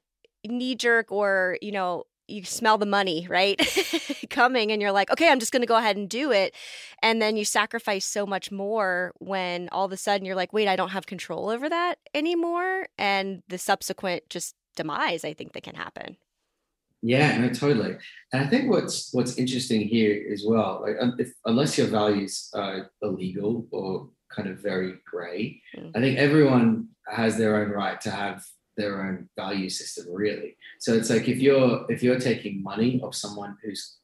knee 0.44 0.74
jerk, 0.74 1.12
or 1.12 1.56
you 1.62 1.70
know, 1.70 2.02
you 2.26 2.44
smell 2.44 2.78
the 2.78 2.86
money 2.86 3.28
right 3.30 3.60
coming, 4.30 4.72
and 4.72 4.82
you're 4.82 4.90
like, 4.90 5.12
okay, 5.12 5.30
I'm 5.30 5.38
just 5.38 5.52
going 5.52 5.62
to 5.62 5.66
go 5.66 5.76
ahead 5.76 5.96
and 5.96 6.08
do 6.08 6.32
it, 6.32 6.56
and 7.00 7.22
then 7.22 7.36
you 7.36 7.44
sacrifice 7.44 8.04
so 8.04 8.26
much 8.26 8.50
more 8.50 9.12
when 9.20 9.68
all 9.70 9.84
of 9.84 9.92
a 9.92 9.96
sudden 9.96 10.26
you're 10.26 10.34
like, 10.34 10.52
wait, 10.52 10.66
I 10.66 10.74
don't 10.74 10.90
have 10.90 11.06
control 11.06 11.48
over 11.48 11.68
that 11.68 12.00
anymore, 12.12 12.88
and 12.98 13.44
the 13.46 13.56
subsequent 13.56 14.28
just 14.30 14.56
demise 14.74 15.24
I 15.24 15.32
think 15.32 15.52
that 15.52 15.62
can 15.62 15.76
happen. 15.76 16.16
Yeah, 17.02 17.38
no, 17.38 17.48
totally. 17.50 17.96
And 18.32 18.44
I 18.44 18.46
think 18.48 18.70
what's 18.70 19.12
what's 19.12 19.38
interesting 19.38 19.82
here 19.82 20.26
as 20.32 20.44
well, 20.46 20.82
like 20.82 20.96
if, 21.18 21.32
unless 21.44 21.78
your 21.78 21.86
values 21.86 22.50
are 22.54 22.90
illegal 23.02 23.66
or 23.70 24.08
kind 24.34 24.48
of 24.48 24.58
very 24.58 24.94
grey, 25.08 25.62
mm. 25.76 25.90
I 25.94 26.00
think 26.00 26.18
everyone 26.18 26.88
has 27.08 27.36
their 27.36 27.56
own 27.56 27.70
right 27.70 28.00
to 28.00 28.10
have 28.10 28.44
their 28.76 29.06
own 29.06 29.28
value 29.36 29.68
system, 29.68 30.06
really. 30.12 30.56
So 30.80 30.92
it's 30.94 31.10
like 31.10 31.28
if 31.28 31.38
you're 31.38 31.86
if 31.88 32.02
you're 32.02 32.18
taking 32.18 32.62
money 32.62 33.00
of 33.02 33.14
someone 33.14 33.56
who's 33.62 33.98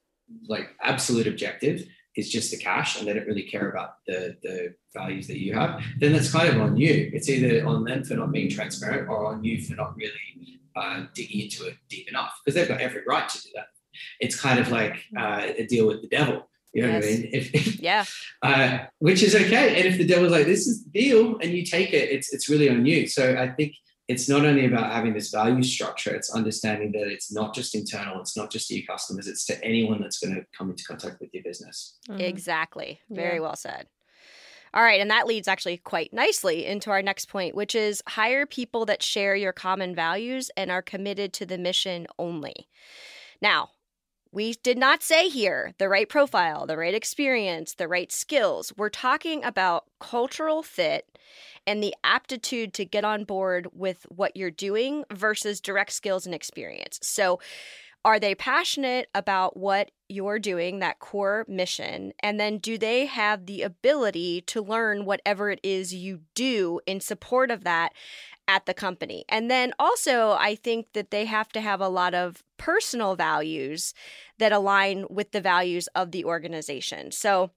like 0.48 0.70
absolute 0.80 1.26
objective 1.26 1.86
is 2.16 2.30
just 2.30 2.52
the 2.52 2.56
cash 2.56 2.98
and 2.98 3.06
they 3.06 3.12
don't 3.12 3.26
really 3.26 3.42
care 3.42 3.70
about 3.70 3.96
the 4.06 4.36
the 4.42 4.74
values 4.94 5.26
that 5.26 5.40
you 5.40 5.52
have, 5.54 5.82
then 5.98 6.12
that's 6.12 6.30
kind 6.30 6.48
of 6.48 6.60
on 6.60 6.76
you. 6.76 7.10
It's 7.12 7.28
either 7.28 7.66
on 7.66 7.82
them 7.84 8.04
for 8.04 8.14
not 8.14 8.30
being 8.30 8.50
transparent 8.50 9.08
or 9.08 9.26
on 9.26 9.42
you 9.42 9.60
for 9.64 9.74
not 9.74 9.96
really 9.96 10.60
uh, 10.76 11.04
digging 11.14 11.40
into 11.40 11.66
it 11.66 11.76
deep 11.88 12.08
enough 12.08 12.40
because 12.44 12.54
they've 12.54 12.68
got 12.68 12.80
every 12.80 13.02
right 13.06 13.28
to 13.28 13.42
do 13.42 13.50
that. 13.54 13.66
It's 14.20 14.38
kind 14.38 14.58
of 14.58 14.70
like 14.70 15.04
hmm. 15.10 15.18
uh, 15.18 15.40
a 15.58 15.66
deal 15.66 15.86
with 15.86 16.02
the 16.02 16.08
devil. 16.08 16.48
You 16.72 16.82
know 16.82 16.88
yes. 16.88 17.04
what 17.04 17.08
I 17.08 17.16
mean? 17.16 17.30
If, 17.32 17.54
if, 17.54 17.80
yeah. 17.80 18.04
Uh, 18.42 18.78
which 18.98 19.22
is 19.22 19.34
okay. 19.34 19.76
And 19.76 19.86
if 19.86 19.96
the 19.96 20.06
devil's 20.06 20.32
like, 20.32 20.46
this 20.46 20.66
is 20.66 20.84
the 20.84 20.90
deal, 20.90 21.38
and 21.38 21.52
you 21.52 21.64
take 21.64 21.92
it, 21.92 22.10
it's 22.10 22.32
it's 22.32 22.48
really 22.48 22.68
on 22.68 22.84
you. 22.84 23.06
So 23.06 23.36
I 23.36 23.48
think 23.48 23.74
it's 24.08 24.28
not 24.28 24.44
only 24.44 24.66
about 24.66 24.92
having 24.92 25.14
this 25.14 25.30
value 25.30 25.62
structure, 25.62 26.14
it's 26.14 26.34
understanding 26.34 26.92
that 26.92 27.06
it's 27.06 27.32
not 27.32 27.54
just 27.54 27.74
internal, 27.74 28.20
it's 28.20 28.36
not 28.36 28.50
just 28.50 28.68
to 28.68 28.74
your 28.74 28.86
customers, 28.86 29.26
it's 29.26 29.46
to 29.46 29.64
anyone 29.64 30.00
that's 30.00 30.18
going 30.18 30.34
to 30.34 30.44
come 30.56 30.68
into 30.70 30.84
contact 30.84 31.20
with 31.20 31.30
your 31.32 31.42
business. 31.42 31.98
Mm-hmm. 32.08 32.20
Exactly. 32.20 33.00
Very 33.08 33.36
yeah. 33.36 33.40
well 33.40 33.56
said. 33.56 33.86
All 34.74 34.82
right, 34.82 35.00
and 35.00 35.10
that 35.12 35.28
leads 35.28 35.46
actually 35.46 35.76
quite 35.76 36.12
nicely 36.12 36.66
into 36.66 36.90
our 36.90 37.00
next 37.00 37.26
point, 37.26 37.54
which 37.54 37.76
is 37.76 38.02
hire 38.08 38.44
people 38.44 38.84
that 38.86 39.04
share 39.04 39.36
your 39.36 39.52
common 39.52 39.94
values 39.94 40.50
and 40.56 40.68
are 40.68 40.82
committed 40.82 41.32
to 41.34 41.46
the 41.46 41.56
mission 41.56 42.08
only. 42.18 42.68
Now, 43.40 43.70
we 44.32 44.54
did 44.54 44.76
not 44.76 45.00
say 45.00 45.28
here 45.28 45.74
the 45.78 45.88
right 45.88 46.08
profile, 46.08 46.66
the 46.66 46.76
right 46.76 46.92
experience, 46.92 47.74
the 47.74 47.86
right 47.86 48.10
skills. 48.10 48.72
We're 48.76 48.88
talking 48.88 49.44
about 49.44 49.84
cultural 50.00 50.64
fit 50.64 51.18
and 51.68 51.80
the 51.80 51.94
aptitude 52.02 52.74
to 52.74 52.84
get 52.84 53.04
on 53.04 53.22
board 53.22 53.68
with 53.72 54.06
what 54.08 54.36
you're 54.36 54.50
doing 54.50 55.04
versus 55.12 55.60
direct 55.60 55.92
skills 55.92 56.26
and 56.26 56.34
experience. 56.34 56.98
So, 57.00 57.38
are 58.04 58.20
they 58.20 58.34
passionate 58.34 59.08
about 59.14 59.56
what 59.56 59.90
you're 60.08 60.38
doing, 60.38 60.78
that 60.78 60.98
core 60.98 61.44
mission? 61.48 62.12
And 62.20 62.38
then 62.38 62.58
do 62.58 62.76
they 62.76 63.06
have 63.06 63.46
the 63.46 63.62
ability 63.62 64.42
to 64.42 64.62
learn 64.62 65.06
whatever 65.06 65.50
it 65.50 65.60
is 65.62 65.94
you 65.94 66.20
do 66.34 66.80
in 66.86 67.00
support 67.00 67.50
of 67.50 67.64
that 67.64 67.94
at 68.46 68.66
the 68.66 68.74
company? 68.74 69.24
And 69.28 69.50
then 69.50 69.72
also, 69.78 70.32
I 70.32 70.54
think 70.54 70.92
that 70.92 71.10
they 71.10 71.24
have 71.24 71.48
to 71.50 71.60
have 71.60 71.80
a 71.80 71.88
lot 71.88 72.14
of 72.14 72.44
personal 72.58 73.16
values 73.16 73.94
that 74.38 74.52
align 74.52 75.06
with 75.08 75.32
the 75.32 75.40
values 75.40 75.88
of 75.94 76.10
the 76.10 76.24
organization. 76.24 77.10
So, 77.10 77.52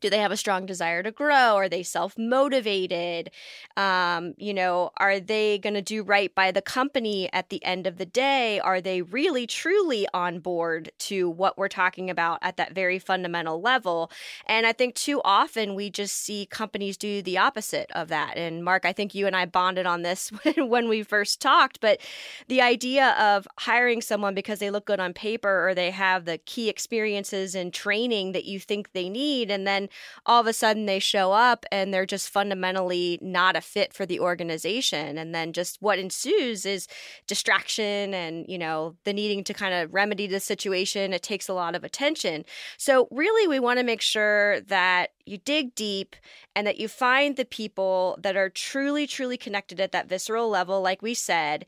do 0.00 0.10
they 0.10 0.18
have 0.18 0.32
a 0.32 0.36
strong 0.36 0.66
desire 0.66 1.02
to 1.02 1.10
grow? 1.10 1.56
Are 1.56 1.68
they 1.68 1.82
self-motivated? 1.82 3.30
Um, 3.76 4.34
you 4.36 4.54
know 4.54 4.90
are 4.96 5.20
they 5.20 5.58
going 5.58 5.74
to 5.74 5.82
do 5.82 6.02
right 6.02 6.34
by 6.34 6.50
the 6.50 6.62
company 6.62 7.32
at 7.32 7.48
the 7.48 7.64
end 7.64 7.86
of 7.86 7.98
the 7.98 8.06
day? 8.06 8.60
Are 8.60 8.80
they 8.80 9.02
really 9.02 9.46
truly 9.46 10.06
on 10.14 10.40
board 10.40 10.90
to 11.00 11.28
what 11.28 11.58
we're 11.58 11.68
talking 11.68 12.10
about 12.10 12.38
at 12.42 12.56
that 12.56 12.72
very 12.72 12.98
fundamental 12.98 13.60
level? 13.60 14.10
And 14.46 14.66
i 14.66 14.72
think 14.72 14.94
too 14.94 15.20
often 15.24 15.74
we 15.74 15.90
just 15.90 16.16
see 16.16 16.46
companies 16.46 16.96
do 16.96 17.22
the 17.22 17.38
opposite 17.38 17.90
of 17.92 18.08
that. 18.08 18.36
And 18.36 18.64
mark 18.64 18.84
i 18.84 18.92
think 18.92 19.14
you 19.14 19.26
and 19.26 19.36
i 19.36 19.46
bonded 19.46 19.86
on 19.86 20.02
this 20.02 20.30
when 20.56 20.88
we 20.88 21.02
first 21.02 21.40
talked 21.40 21.80
but 21.80 22.00
the 22.48 22.60
idea 22.60 23.10
of 23.18 23.46
hiring 23.58 24.00
someone 24.00 24.34
because 24.34 24.58
they 24.58 24.70
look 24.70 24.86
good 24.86 25.00
on 25.00 25.12
paper 25.12 25.68
or 25.68 25.74
they 25.74 25.90
have 25.90 26.24
the 26.24 26.38
key 26.38 26.68
experiences 26.68 27.54
and 27.54 27.72
training 27.72 28.32
that 28.32 28.44
you 28.44 28.58
think 28.60 28.92
they 28.92 29.08
need 29.08 29.50
and 29.50 29.66
then 29.66 29.87
all 30.26 30.40
of 30.40 30.46
a 30.46 30.52
sudden 30.52 30.86
they 30.86 30.98
show 30.98 31.32
up 31.32 31.64
and 31.70 31.92
they're 31.92 32.06
just 32.06 32.28
fundamentally 32.28 33.18
not 33.20 33.56
a 33.56 33.60
fit 33.60 33.92
for 33.92 34.06
the 34.06 34.20
organization. 34.20 35.18
And 35.18 35.34
then 35.34 35.52
just 35.52 35.78
what 35.80 35.98
ensues 35.98 36.66
is 36.66 36.88
distraction 37.26 38.14
and 38.14 38.46
you 38.48 38.58
know 38.58 38.96
the 39.04 39.12
needing 39.12 39.44
to 39.44 39.54
kind 39.54 39.74
of 39.74 39.92
remedy 39.92 40.26
the 40.26 40.40
situation. 40.40 41.12
It 41.12 41.22
takes 41.22 41.48
a 41.48 41.54
lot 41.54 41.74
of 41.74 41.84
attention. 41.84 42.44
So 42.76 43.08
really 43.10 43.48
we 43.48 43.60
want 43.60 43.78
to 43.78 43.84
make 43.84 44.02
sure 44.02 44.60
that 44.62 45.10
you 45.26 45.38
dig 45.38 45.74
deep 45.74 46.16
and 46.56 46.66
that 46.66 46.78
you 46.80 46.88
find 46.88 47.36
the 47.36 47.44
people 47.44 48.18
that 48.22 48.36
are 48.36 48.48
truly 48.48 49.06
truly 49.06 49.36
connected 49.36 49.80
at 49.80 49.92
that 49.92 50.08
visceral 50.08 50.48
level 50.48 50.80
like 50.80 51.02
we 51.02 51.14
said. 51.14 51.66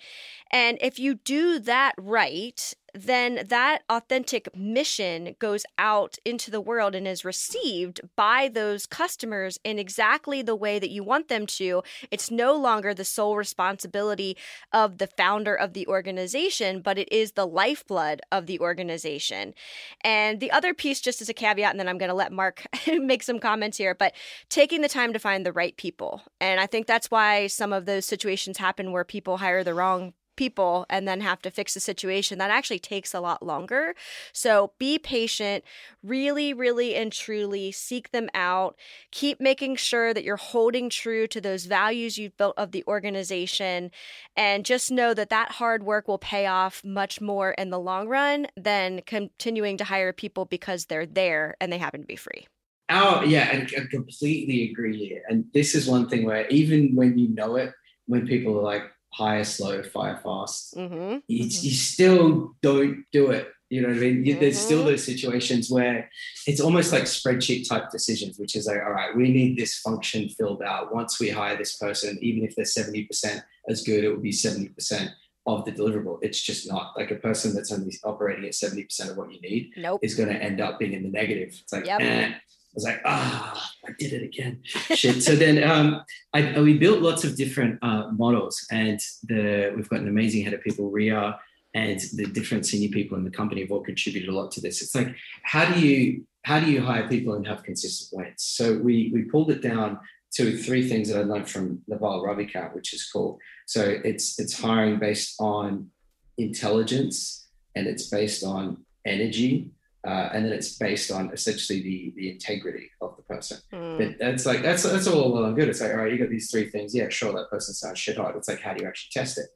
And 0.50 0.78
if 0.80 0.98
you 0.98 1.14
do 1.14 1.58
that 1.60 1.94
right 1.98 2.74
then 2.94 3.46
that 3.48 3.82
authentic 3.88 4.54
mission 4.56 5.36
goes 5.38 5.64
out 5.78 6.16
into 6.24 6.50
the 6.50 6.60
world 6.60 6.94
and 6.94 7.06
is 7.06 7.24
received 7.24 8.00
by 8.16 8.48
those 8.48 8.86
customers 8.86 9.58
in 9.64 9.78
exactly 9.78 10.42
the 10.42 10.56
way 10.56 10.78
that 10.78 10.90
you 10.90 11.02
want 11.02 11.28
them 11.28 11.46
to. 11.46 11.82
It's 12.10 12.30
no 12.30 12.54
longer 12.54 12.94
the 12.94 13.04
sole 13.04 13.36
responsibility 13.36 14.36
of 14.72 14.98
the 14.98 15.06
founder 15.06 15.54
of 15.54 15.72
the 15.72 15.86
organization, 15.86 16.80
but 16.80 16.98
it 16.98 17.10
is 17.12 17.32
the 17.32 17.46
lifeblood 17.46 18.20
of 18.30 18.46
the 18.46 18.60
organization. 18.60 19.54
And 20.02 20.40
the 20.40 20.50
other 20.50 20.74
piece, 20.74 21.00
just 21.00 21.20
as 21.20 21.28
a 21.28 21.34
caveat, 21.34 21.70
and 21.70 21.80
then 21.80 21.88
I'm 21.88 21.98
going 21.98 22.08
to 22.10 22.14
let 22.14 22.32
Mark 22.32 22.66
make 22.86 23.22
some 23.22 23.38
comments 23.38 23.76
here, 23.76 23.94
but 23.94 24.14
taking 24.48 24.80
the 24.80 24.88
time 24.88 25.12
to 25.12 25.18
find 25.18 25.44
the 25.44 25.52
right 25.52 25.76
people. 25.76 26.22
And 26.40 26.60
I 26.60 26.66
think 26.66 26.86
that's 26.86 27.10
why 27.10 27.46
some 27.46 27.72
of 27.72 27.86
those 27.86 28.06
situations 28.06 28.58
happen 28.58 28.92
where 28.92 29.04
people 29.04 29.38
hire 29.38 29.64
the 29.64 29.74
wrong 29.74 30.14
people 30.40 30.86
and 30.88 31.06
then 31.06 31.20
have 31.20 31.42
to 31.42 31.50
fix 31.50 31.74
the 31.74 31.80
situation, 31.80 32.38
that 32.38 32.50
actually 32.50 32.78
takes 32.78 33.12
a 33.12 33.20
lot 33.20 33.42
longer. 33.42 33.94
So 34.32 34.72
be 34.78 34.98
patient, 34.98 35.64
really, 36.02 36.54
really, 36.54 36.94
and 36.94 37.12
truly 37.12 37.70
seek 37.72 38.10
them 38.10 38.30
out. 38.32 38.74
Keep 39.10 39.38
making 39.38 39.76
sure 39.76 40.14
that 40.14 40.24
you're 40.24 40.36
holding 40.36 40.88
true 40.88 41.26
to 41.26 41.42
those 41.42 41.66
values 41.66 42.16
you've 42.16 42.38
built 42.38 42.54
of 42.56 42.72
the 42.72 42.82
organization. 42.88 43.90
And 44.34 44.64
just 44.64 44.90
know 44.90 45.12
that 45.12 45.28
that 45.28 45.52
hard 45.52 45.82
work 45.82 46.08
will 46.08 46.16
pay 46.16 46.46
off 46.46 46.82
much 46.82 47.20
more 47.20 47.50
in 47.50 47.68
the 47.68 47.78
long 47.78 48.08
run 48.08 48.46
than 48.56 49.02
continuing 49.04 49.76
to 49.76 49.84
hire 49.84 50.14
people 50.14 50.46
because 50.46 50.86
they're 50.86 51.04
there 51.04 51.54
and 51.60 51.70
they 51.70 51.76
happen 51.76 52.00
to 52.00 52.06
be 52.06 52.16
free. 52.16 52.46
Oh, 52.88 53.22
yeah, 53.24 53.46
I 53.52 53.84
completely 53.90 54.70
agree. 54.70 55.20
And 55.28 55.44
this 55.52 55.74
is 55.74 55.86
one 55.86 56.08
thing 56.08 56.24
where 56.24 56.48
even 56.48 56.94
when 56.94 57.18
you 57.18 57.28
know 57.28 57.56
it, 57.56 57.74
when 58.06 58.26
people 58.26 58.58
are 58.58 58.62
like, 58.62 58.84
hire 59.12 59.44
slow, 59.44 59.82
fire 59.82 60.20
fast. 60.22 60.76
Mm-hmm. 60.76 61.18
You, 61.28 61.44
mm-hmm. 61.44 61.66
you, 61.66 61.70
still 61.72 62.54
don't 62.62 63.04
do 63.12 63.30
it. 63.30 63.48
You 63.68 63.82
know 63.82 63.88
what 63.88 63.98
I 63.98 64.00
mean? 64.00 64.24
Mm-hmm. 64.24 64.40
There's 64.40 64.58
still 64.58 64.78
mm-hmm. 64.78 64.88
those 64.88 65.04
situations 65.04 65.70
where 65.70 66.10
it's 66.46 66.60
almost 66.60 66.92
like 66.92 67.04
spreadsheet 67.04 67.68
type 67.68 67.90
decisions, 67.90 68.38
which 68.38 68.56
is 68.56 68.66
like, 68.66 68.78
all 68.84 68.92
right, 68.92 69.14
we 69.16 69.32
need 69.32 69.56
this 69.56 69.78
function 69.78 70.28
filled 70.28 70.62
out. 70.62 70.94
Once 70.94 71.20
we 71.20 71.30
hire 71.30 71.56
this 71.56 71.76
person, 71.76 72.18
even 72.20 72.44
if 72.44 72.56
they're 72.56 72.64
70% 72.64 73.42
as 73.68 73.82
good, 73.82 74.04
it 74.04 74.10
will 74.10 74.20
be 74.20 74.32
70% 74.32 75.10
of 75.46 75.64
the 75.64 75.72
deliverable. 75.72 76.18
It's 76.22 76.40
just 76.40 76.70
not 76.70 76.92
like 76.96 77.10
a 77.10 77.16
person 77.16 77.54
that's 77.54 77.72
only 77.72 77.94
operating 78.04 78.44
at 78.44 78.52
70% 78.52 79.10
of 79.10 79.16
what 79.16 79.32
you 79.32 79.40
need 79.40 79.72
nope. 79.76 80.00
is 80.02 80.14
going 80.14 80.28
to 80.28 80.42
end 80.42 80.60
up 80.60 80.78
being 80.78 80.92
in 80.92 81.02
the 81.02 81.10
negative. 81.10 81.48
It's 81.48 81.72
like, 81.72 81.86
yep. 81.86 82.00
eh, 82.00 82.32
I 82.70 82.74
was 82.74 82.84
like, 82.84 83.00
ah, 83.04 83.72
I 83.84 83.90
did 83.98 84.12
it 84.12 84.22
again. 84.22 84.60
Shit. 84.64 85.24
So 85.24 85.34
then 85.34 85.68
um, 85.68 86.04
I, 86.32 86.60
we 86.60 86.78
built 86.78 87.00
lots 87.00 87.24
of 87.24 87.36
different 87.36 87.80
uh, 87.82 88.12
models, 88.12 88.64
and 88.70 89.00
the 89.24 89.72
we've 89.74 89.88
got 89.88 90.00
an 90.00 90.08
amazing 90.08 90.44
head 90.44 90.54
of 90.54 90.62
people, 90.62 90.88
Ria, 90.88 91.36
and 91.74 92.00
the 92.14 92.26
different 92.26 92.66
senior 92.66 92.90
people 92.90 93.18
in 93.18 93.24
the 93.24 93.30
company 93.30 93.62
have 93.62 93.72
all 93.72 93.82
contributed 93.82 94.28
a 94.28 94.32
lot 94.32 94.52
to 94.52 94.60
this. 94.60 94.82
It's 94.82 94.94
like, 94.94 95.16
how 95.42 95.72
do 95.72 95.80
you 95.80 96.24
how 96.44 96.60
do 96.60 96.70
you 96.70 96.80
hire 96.80 97.08
people 97.08 97.34
and 97.34 97.44
have 97.46 97.64
consistent 97.64 98.16
wins? 98.16 98.44
So 98.44 98.78
we 98.78 99.10
we 99.12 99.22
pulled 99.22 99.50
it 99.50 99.62
down 99.62 99.98
to 100.34 100.56
three 100.56 100.88
things 100.88 101.08
that 101.08 101.18
I 101.18 101.22
learned 101.22 101.50
from 101.50 101.82
Naval 101.88 102.22
Ravikant, 102.22 102.72
which 102.72 102.94
is 102.94 103.08
cool. 103.10 103.40
So 103.66 103.98
it's 104.04 104.38
it's 104.38 104.60
hiring 104.60 105.00
based 105.00 105.34
on 105.40 105.90
intelligence 106.38 107.48
and 107.74 107.88
it's 107.88 108.08
based 108.08 108.44
on 108.44 108.84
energy 109.04 109.72
uh, 110.06 110.30
and 110.32 110.46
then 110.46 110.52
it's 110.52 110.78
based 110.78 111.10
on 111.10 111.30
essentially 111.32 111.82
the 111.82 112.12
the 112.16 112.30
integrity 112.30 112.90
of 113.02 113.16
the 113.16 113.22
person. 113.22 113.58
Mm. 113.72 113.98
But 113.98 114.18
that's 114.18 114.46
like 114.46 114.62
that's 114.62 114.82
that's 114.82 115.06
all 115.06 115.32
well 115.32 115.44
and 115.44 115.56
good. 115.56 115.68
It's 115.68 115.80
like 115.80 115.90
all 115.90 115.98
right, 115.98 116.12
you 116.12 116.18
got 116.18 116.30
these 116.30 116.50
three 116.50 116.70
things. 116.70 116.94
Yeah, 116.94 117.08
sure, 117.10 117.32
that 117.32 117.50
person 117.50 117.74
sounds 117.74 117.98
shit 117.98 118.16
hot. 118.16 118.34
It's 118.36 118.48
like 118.48 118.60
how 118.60 118.72
do 118.72 118.82
you 118.82 118.88
actually 118.88 119.10
test 119.12 119.38
it? 119.38 119.46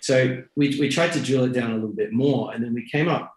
So 0.00 0.42
we 0.56 0.78
we 0.80 0.88
tried 0.88 1.12
to 1.12 1.20
drill 1.20 1.44
it 1.44 1.52
down 1.52 1.72
a 1.72 1.74
little 1.74 1.94
bit 1.94 2.12
more, 2.12 2.54
and 2.54 2.64
then 2.64 2.72
we 2.72 2.88
came 2.88 3.08
up 3.08 3.34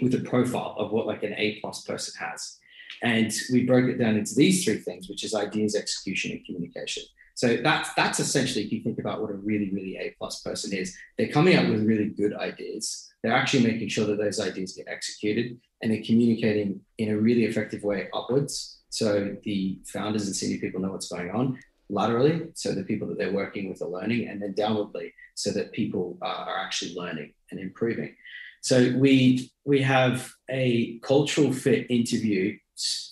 with 0.00 0.14
a 0.14 0.20
profile 0.20 0.74
of 0.78 0.90
what 0.90 1.06
like 1.06 1.22
an 1.22 1.34
A 1.36 1.60
plus 1.60 1.84
person 1.84 2.14
has, 2.18 2.58
and 3.02 3.32
we 3.52 3.64
broke 3.64 3.88
it 3.88 3.98
down 3.98 4.16
into 4.16 4.34
these 4.34 4.64
three 4.64 4.78
things, 4.78 5.08
which 5.08 5.22
is 5.22 5.34
ideas, 5.34 5.76
execution, 5.76 6.32
and 6.32 6.44
communication. 6.44 7.04
So 7.34 7.58
that's 7.58 7.94
that's 7.94 8.18
essentially 8.18 8.64
if 8.64 8.72
you 8.72 8.82
think 8.82 8.98
about 8.98 9.20
what 9.20 9.30
a 9.30 9.34
really 9.34 9.70
really 9.70 9.96
A 9.98 10.14
plus 10.18 10.42
person 10.42 10.72
is, 10.72 10.96
they're 11.16 11.28
coming 11.28 11.56
up 11.56 11.68
with 11.68 11.86
really 11.86 12.08
good 12.08 12.34
ideas. 12.34 13.11
They're 13.22 13.32
actually 13.32 13.64
making 13.64 13.88
sure 13.88 14.06
that 14.06 14.18
those 14.18 14.40
ideas 14.40 14.74
get 14.74 14.88
executed, 14.88 15.58
and 15.80 15.92
they're 15.92 16.02
communicating 16.02 16.80
in 16.98 17.10
a 17.10 17.18
really 17.18 17.44
effective 17.44 17.82
way 17.82 18.08
upwards. 18.12 18.80
So 18.90 19.36
the 19.42 19.78
founders 19.86 20.26
and 20.26 20.36
senior 20.36 20.58
people 20.58 20.80
know 20.80 20.92
what's 20.92 21.08
going 21.08 21.30
on 21.30 21.58
laterally, 21.88 22.48
so 22.54 22.72
the 22.72 22.84
people 22.84 23.06
that 23.08 23.18
they're 23.18 23.32
working 23.32 23.68
with 23.68 23.82
are 23.82 23.88
learning, 23.88 24.28
and 24.28 24.40
then 24.40 24.54
downwardly, 24.54 25.12
so 25.34 25.50
that 25.52 25.72
people 25.72 26.18
are 26.22 26.58
actually 26.58 26.94
learning 26.94 27.34
and 27.50 27.60
improving. 27.60 28.14
So 28.62 28.92
we 28.96 29.50
we 29.64 29.82
have 29.82 30.32
a 30.50 30.98
cultural 31.00 31.52
fit 31.52 31.86
interview 31.90 32.56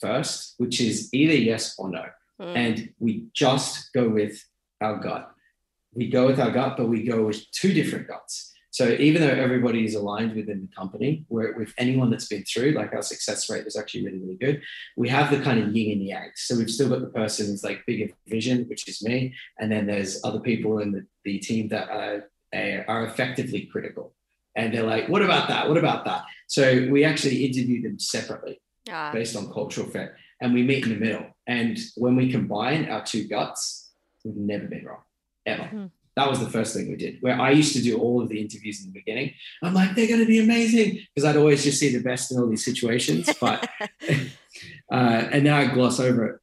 first, 0.00 0.54
which 0.58 0.80
is 0.80 1.08
either 1.12 1.34
yes 1.34 1.74
or 1.78 1.90
no. 1.90 2.04
Mm. 2.40 2.56
And 2.56 2.94
we 2.98 3.26
just 3.34 3.92
go 3.92 4.08
with 4.08 4.42
our 4.80 4.98
gut. 4.98 5.30
We 5.92 6.08
go 6.08 6.26
with 6.26 6.40
our 6.40 6.50
gut, 6.50 6.76
but 6.76 6.88
we 6.88 7.02
go 7.04 7.26
with 7.26 7.50
two 7.50 7.72
different 7.72 8.08
guts. 8.08 8.49
So 8.80 8.88
even 8.88 9.20
though 9.20 9.28
everybody 9.28 9.84
is 9.84 9.94
aligned 9.94 10.34
within 10.34 10.62
the 10.62 10.74
company, 10.74 11.26
where 11.28 11.52
with 11.52 11.74
anyone 11.76 12.08
that's 12.08 12.28
been 12.28 12.44
through, 12.44 12.70
like 12.70 12.94
our 12.94 13.02
success 13.02 13.50
rate 13.50 13.66
is 13.66 13.76
actually 13.76 14.06
really, 14.06 14.20
really 14.20 14.36
good. 14.36 14.62
We 14.96 15.10
have 15.10 15.30
the 15.30 15.38
kind 15.40 15.62
of 15.62 15.76
yin 15.76 15.98
and 15.98 16.06
yang. 16.06 16.30
So 16.34 16.56
we've 16.56 16.70
still 16.70 16.88
got 16.88 17.02
the 17.02 17.08
person 17.08 17.48
who's 17.48 17.62
like 17.62 17.84
bigger 17.86 18.10
vision, 18.26 18.64
which 18.70 18.88
is 18.88 19.02
me, 19.02 19.34
and 19.58 19.70
then 19.70 19.86
there's 19.86 20.24
other 20.24 20.40
people 20.40 20.78
in 20.78 20.92
the, 20.92 21.04
the 21.26 21.38
team 21.40 21.68
that 21.68 21.90
are, 21.90 22.30
are 22.88 23.04
effectively 23.04 23.68
critical. 23.70 24.14
And 24.56 24.72
they're 24.72 24.82
like, 24.82 25.10
what 25.10 25.20
about 25.20 25.48
that? 25.48 25.68
What 25.68 25.76
about 25.76 26.06
that? 26.06 26.24
So 26.46 26.88
we 26.90 27.04
actually 27.04 27.44
interview 27.44 27.82
them 27.82 27.98
separately 27.98 28.62
ah. 28.90 29.12
based 29.12 29.36
on 29.36 29.52
cultural 29.52 29.88
fit 29.88 30.14
and 30.40 30.54
we 30.54 30.62
meet 30.62 30.84
in 30.84 30.88
the 30.94 31.04
middle. 31.04 31.26
And 31.46 31.78
when 31.96 32.16
we 32.16 32.32
combine 32.32 32.88
our 32.88 33.04
two 33.04 33.28
guts, 33.28 33.90
we've 34.24 34.36
never 34.36 34.66
been 34.68 34.86
wrong, 34.86 35.02
ever. 35.44 35.64
Mm-hmm. 35.64 35.86
That 36.16 36.28
was 36.28 36.40
the 36.40 36.50
first 36.50 36.74
thing 36.74 36.88
we 36.88 36.96
did. 36.96 37.18
Where 37.20 37.40
I 37.40 37.50
used 37.50 37.72
to 37.74 37.82
do 37.82 37.98
all 37.98 38.20
of 38.20 38.28
the 38.28 38.40
interviews 38.40 38.84
in 38.84 38.92
the 38.92 38.98
beginning. 38.98 39.32
I'm 39.62 39.74
like, 39.74 39.94
they're 39.94 40.08
going 40.08 40.20
to 40.20 40.26
be 40.26 40.40
amazing 40.40 41.00
because 41.14 41.28
I'd 41.28 41.36
always 41.36 41.62
just 41.62 41.78
see 41.78 41.94
the 41.96 42.02
best 42.02 42.32
in 42.32 42.38
all 42.38 42.48
these 42.48 42.64
situations. 42.64 43.28
But 43.40 43.68
uh, 44.92 45.28
and 45.32 45.44
now 45.44 45.56
I 45.56 45.66
gloss 45.66 46.00
over 46.00 46.26
it. 46.26 46.40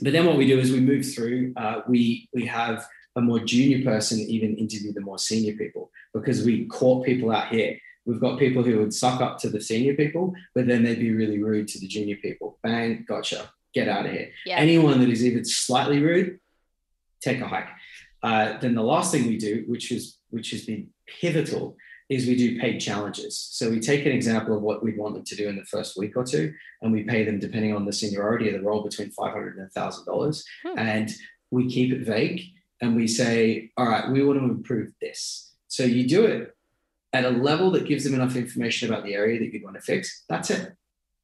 But 0.00 0.12
then 0.12 0.26
what 0.26 0.36
we 0.36 0.46
do 0.46 0.58
is 0.58 0.70
we 0.70 0.80
move 0.80 1.04
through. 1.12 1.52
Uh, 1.56 1.80
we 1.88 2.28
we 2.32 2.46
have 2.46 2.86
a 3.16 3.20
more 3.20 3.40
junior 3.40 3.84
person 3.84 4.20
even 4.20 4.56
interview 4.56 4.92
the 4.92 5.00
more 5.00 5.18
senior 5.18 5.54
people 5.54 5.90
because 6.14 6.44
we 6.44 6.66
caught 6.66 7.04
people 7.04 7.32
out 7.32 7.48
here 7.48 7.76
We've 8.06 8.20
got 8.20 8.38
people 8.38 8.62
who 8.62 8.78
would 8.78 8.94
suck 8.94 9.20
up 9.20 9.38
to 9.38 9.50
the 9.50 9.60
senior 9.60 9.94
people, 9.94 10.34
but 10.54 10.66
then 10.66 10.82
they'd 10.82 10.98
be 10.98 11.12
really 11.12 11.42
rude 11.42 11.68
to 11.68 11.78
the 11.78 11.86
junior 11.86 12.16
people. 12.16 12.58
Bang, 12.62 13.04
gotcha. 13.06 13.50
Get 13.74 13.88
out 13.88 14.06
of 14.06 14.12
here. 14.12 14.30
Yeah. 14.46 14.56
Anyone 14.56 15.00
that 15.00 15.08
is 15.08 15.24
even 15.24 15.44
slightly 15.44 16.02
rude, 16.02 16.40
take 17.20 17.40
a 17.40 17.46
hike. 17.46 17.68
Uh, 18.22 18.58
then 18.58 18.74
the 18.74 18.82
last 18.82 19.12
thing 19.12 19.26
we 19.26 19.38
do, 19.38 19.64
which 19.66 19.90
is 19.90 20.18
which 20.30 20.50
has 20.50 20.64
been 20.64 20.88
pivotal, 21.06 21.76
is 22.08 22.26
we 22.26 22.36
do 22.36 22.60
paid 22.60 22.78
challenges. 22.78 23.38
So 23.52 23.70
we 23.70 23.80
take 23.80 24.04
an 24.04 24.12
example 24.12 24.56
of 24.56 24.62
what 24.62 24.82
we 24.82 24.96
want 24.96 25.14
them 25.14 25.24
to 25.24 25.36
do 25.36 25.48
in 25.48 25.56
the 25.56 25.64
first 25.64 25.96
week 25.96 26.16
or 26.16 26.24
two, 26.24 26.52
and 26.82 26.92
we 26.92 27.04
pay 27.04 27.24
them 27.24 27.38
depending 27.38 27.74
on 27.74 27.86
the 27.86 27.92
seniority 27.92 28.48
of 28.48 28.54
the 28.54 28.66
role 28.66 28.82
between 28.82 29.10
five 29.10 29.32
hundred 29.32 29.56
and 29.56 29.72
thousand 29.72 30.04
dollars, 30.06 30.44
hmm. 30.64 30.78
and 30.78 31.10
we 31.50 31.68
keep 31.68 31.92
it 31.92 32.06
vague 32.06 32.42
and 32.80 32.96
we 32.96 33.06
say, 33.06 33.70
all 33.76 33.86
right, 33.86 34.10
we 34.10 34.24
want 34.24 34.38
to 34.38 34.44
improve 34.44 34.92
this. 35.00 35.52
So 35.68 35.84
you 35.84 36.08
do 36.08 36.24
it 36.24 36.54
at 37.12 37.24
a 37.24 37.30
level 37.30 37.70
that 37.72 37.86
gives 37.86 38.04
them 38.04 38.14
enough 38.14 38.36
information 38.36 38.90
about 38.90 39.04
the 39.04 39.14
area 39.14 39.38
that 39.38 39.52
you 39.52 39.62
want 39.62 39.76
to 39.76 39.82
fix. 39.82 40.24
That's 40.28 40.50
it. 40.50 40.72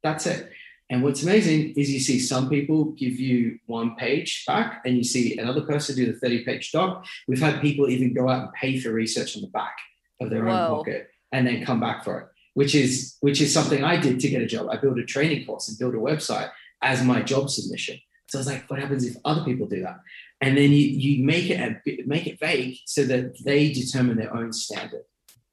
That's 0.03 0.27
it. 0.27 0.51
And 0.89 1.03
what's 1.03 1.23
amazing 1.23 1.73
is 1.77 1.91
you 1.91 1.99
see 1.99 2.19
some 2.21 2.49
people 2.49 2.93
give 2.93 3.19
you 3.19 3.59
one 3.67 3.97
page 3.97 4.45
back 4.47 4.83
and 4.85 4.97
you 4.97 5.03
see 5.03 5.37
another 5.37 5.63
person 5.63 5.97
do 5.97 6.13
the 6.13 6.19
30 6.19 6.45
page 6.45 6.71
doc. 6.71 7.05
We've 7.27 7.41
had 7.41 7.61
people 7.61 7.89
even 7.89 8.15
go 8.15 8.29
out 8.29 8.43
and 8.43 8.53
pay 8.53 8.79
for 8.79 8.93
research 8.93 9.37
on 9.37 9.43
the 9.43 9.49
back 9.49 9.77
of 10.21 10.31
their 10.31 10.45
Whoa. 10.45 10.53
own 10.53 10.77
pocket 10.77 11.09
and 11.33 11.47
then 11.47 11.65
come 11.65 11.81
back 11.81 12.05
for 12.05 12.21
it, 12.21 12.27
which 12.55 12.75
is 12.75 13.17
which 13.21 13.41
is 13.41 13.53
something 13.53 13.83
I 13.83 13.97
did 13.97 14.21
to 14.21 14.29
get 14.29 14.43
a 14.43 14.47
job. 14.47 14.69
I 14.71 14.77
built 14.77 14.99
a 14.99 15.05
training 15.05 15.45
course 15.45 15.69
and 15.69 15.79
built 15.79 15.95
a 15.95 15.99
website 15.99 16.51
as 16.83 17.03
my 17.03 17.21
job 17.21 17.51
submission. 17.51 17.99
So 18.29 18.39
I 18.39 18.41
was 18.41 18.47
like, 18.47 18.71
what 18.71 18.81
happens 18.81 19.05
if 19.05 19.17
other 19.25 19.45
people 19.45 19.67
do 19.67 19.83
that? 19.83 19.99
And 20.41 20.57
then 20.57 20.71
you 20.71 20.87
you 20.87 21.25
make 21.25 21.51
it 21.51 21.59
a, 21.59 22.07
make 22.07 22.29
it 22.29 22.39
vague 22.39 22.79
so 22.87 23.03
that 23.05 23.43
they 23.45 23.73
determine 23.73 24.19
their 24.19 24.35
own 24.35 24.53
standard 24.53 25.03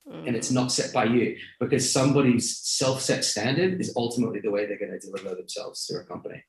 and 0.05 0.35
it's 0.35 0.51
not 0.51 0.71
set 0.71 0.93
by 0.93 1.05
you 1.05 1.37
because 1.59 1.91
somebody's 1.91 2.57
self-set 2.57 3.23
standard 3.23 3.79
is 3.79 3.93
ultimately 3.95 4.39
the 4.41 4.51
way 4.51 4.65
they're 4.65 4.79
going 4.79 4.91
to 4.91 4.99
deliver 4.99 5.35
themselves 5.35 5.85
to 5.87 5.95
a 5.95 6.03
company. 6.03 6.43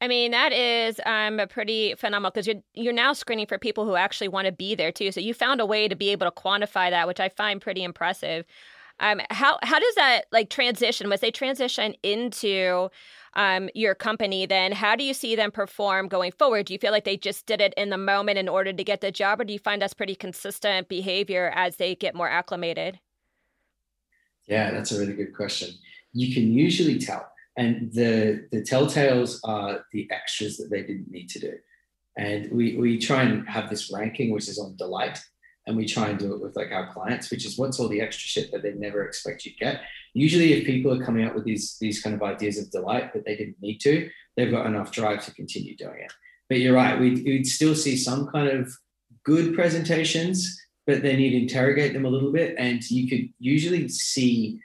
I 0.00 0.08
mean, 0.08 0.32
that 0.32 0.52
is 0.52 1.00
um, 1.06 1.40
pretty 1.48 1.94
phenomenal 1.94 2.32
because 2.32 2.48
you're 2.48 2.60
you're 2.74 2.92
now 2.92 3.12
screening 3.12 3.46
for 3.46 3.56
people 3.56 3.86
who 3.86 3.94
actually 3.94 4.28
want 4.28 4.46
to 4.46 4.52
be 4.52 4.74
there 4.74 4.90
too. 4.90 5.12
So 5.12 5.20
you 5.20 5.32
found 5.32 5.60
a 5.60 5.66
way 5.66 5.86
to 5.86 5.94
be 5.94 6.10
able 6.10 6.26
to 6.26 6.32
quantify 6.32 6.90
that, 6.90 7.06
which 7.06 7.20
I 7.20 7.28
find 7.28 7.60
pretty 7.60 7.84
impressive. 7.84 8.44
Um, 9.02 9.20
how 9.30 9.58
how 9.62 9.78
does 9.78 9.94
that 9.96 10.22
like 10.32 10.48
transition? 10.48 11.10
Was 11.10 11.20
they 11.20 11.32
transition 11.32 11.94
into 12.02 12.88
um, 13.34 13.68
your 13.74 13.94
company, 13.94 14.46
then 14.46 14.72
how 14.72 14.94
do 14.94 15.04
you 15.04 15.14
see 15.14 15.34
them 15.34 15.50
perform 15.50 16.08
going 16.08 16.32
forward? 16.32 16.66
Do 16.66 16.72
you 16.72 16.78
feel 16.78 16.92
like 16.92 17.04
they 17.04 17.16
just 17.16 17.46
did 17.46 17.60
it 17.60 17.74
in 17.76 17.90
the 17.90 17.98
moment 17.98 18.38
in 18.38 18.48
order 18.48 18.72
to 18.72 18.84
get 18.84 19.00
the 19.00 19.10
job, 19.10 19.40
or 19.40 19.44
do 19.44 19.52
you 19.52 19.58
find 19.58 19.80
that's 19.80 19.94
pretty 19.94 20.14
consistent 20.14 20.88
behavior 20.88 21.50
as 21.54 21.76
they 21.76 21.94
get 21.94 22.14
more 22.14 22.28
acclimated? 22.28 23.00
Yeah, 24.46 24.70
that's 24.70 24.92
a 24.92 24.98
really 24.98 25.14
good 25.14 25.34
question. 25.34 25.70
You 26.12 26.34
can 26.34 26.52
usually 26.52 26.98
tell, 26.98 27.26
and 27.56 27.92
the 27.92 28.46
the 28.52 28.62
telltales 28.62 29.38
are 29.44 29.84
the 29.92 30.08
extras 30.10 30.58
that 30.58 30.70
they 30.70 30.82
didn't 30.82 31.10
need 31.10 31.28
to 31.30 31.40
do. 31.40 31.54
And 32.16 32.52
we 32.52 32.76
we 32.76 32.98
try 32.98 33.22
and 33.22 33.48
have 33.48 33.70
this 33.70 33.92
ranking, 33.92 34.30
which 34.30 34.48
is 34.48 34.58
on 34.58 34.76
delight 34.76 35.18
and 35.66 35.76
we 35.76 35.86
try 35.86 36.08
and 36.08 36.18
do 36.18 36.34
it 36.34 36.40
with 36.40 36.56
like 36.56 36.72
our 36.72 36.92
clients, 36.92 37.30
which 37.30 37.46
is 37.46 37.56
what's 37.56 37.78
all 37.78 37.88
the 37.88 38.00
extra 38.00 38.28
shit 38.28 38.50
that 38.50 38.62
they 38.62 38.72
never 38.72 39.04
expect 39.04 39.44
you 39.44 39.52
get. 39.58 39.80
Usually, 40.14 40.52
if 40.54 40.66
people 40.66 40.92
are 40.92 41.04
coming 41.04 41.24
up 41.24 41.34
with 41.34 41.44
these 41.44 41.76
these 41.80 42.02
kind 42.02 42.14
of 42.14 42.22
ideas 42.22 42.58
of 42.58 42.70
delight 42.70 43.12
that 43.12 43.24
they 43.24 43.36
didn't 43.36 43.60
need 43.60 43.78
to, 43.78 44.10
they've 44.36 44.50
got 44.50 44.66
enough 44.66 44.92
drive 44.92 45.24
to 45.24 45.34
continue 45.34 45.76
doing 45.76 46.00
it. 46.00 46.12
But 46.48 46.60
you're 46.60 46.74
right, 46.74 47.00
we'd, 47.00 47.24
we'd 47.24 47.46
still 47.46 47.74
see 47.74 47.96
some 47.96 48.26
kind 48.26 48.48
of 48.48 48.70
good 49.24 49.54
presentations, 49.54 50.60
but 50.86 51.02
then 51.02 51.18
you'd 51.18 51.40
interrogate 51.40 51.94
them 51.94 52.04
a 52.04 52.10
little 52.10 52.32
bit, 52.32 52.56
and 52.58 52.82
you 52.90 53.08
could 53.08 53.32
usually 53.38 53.88
see 53.88 54.60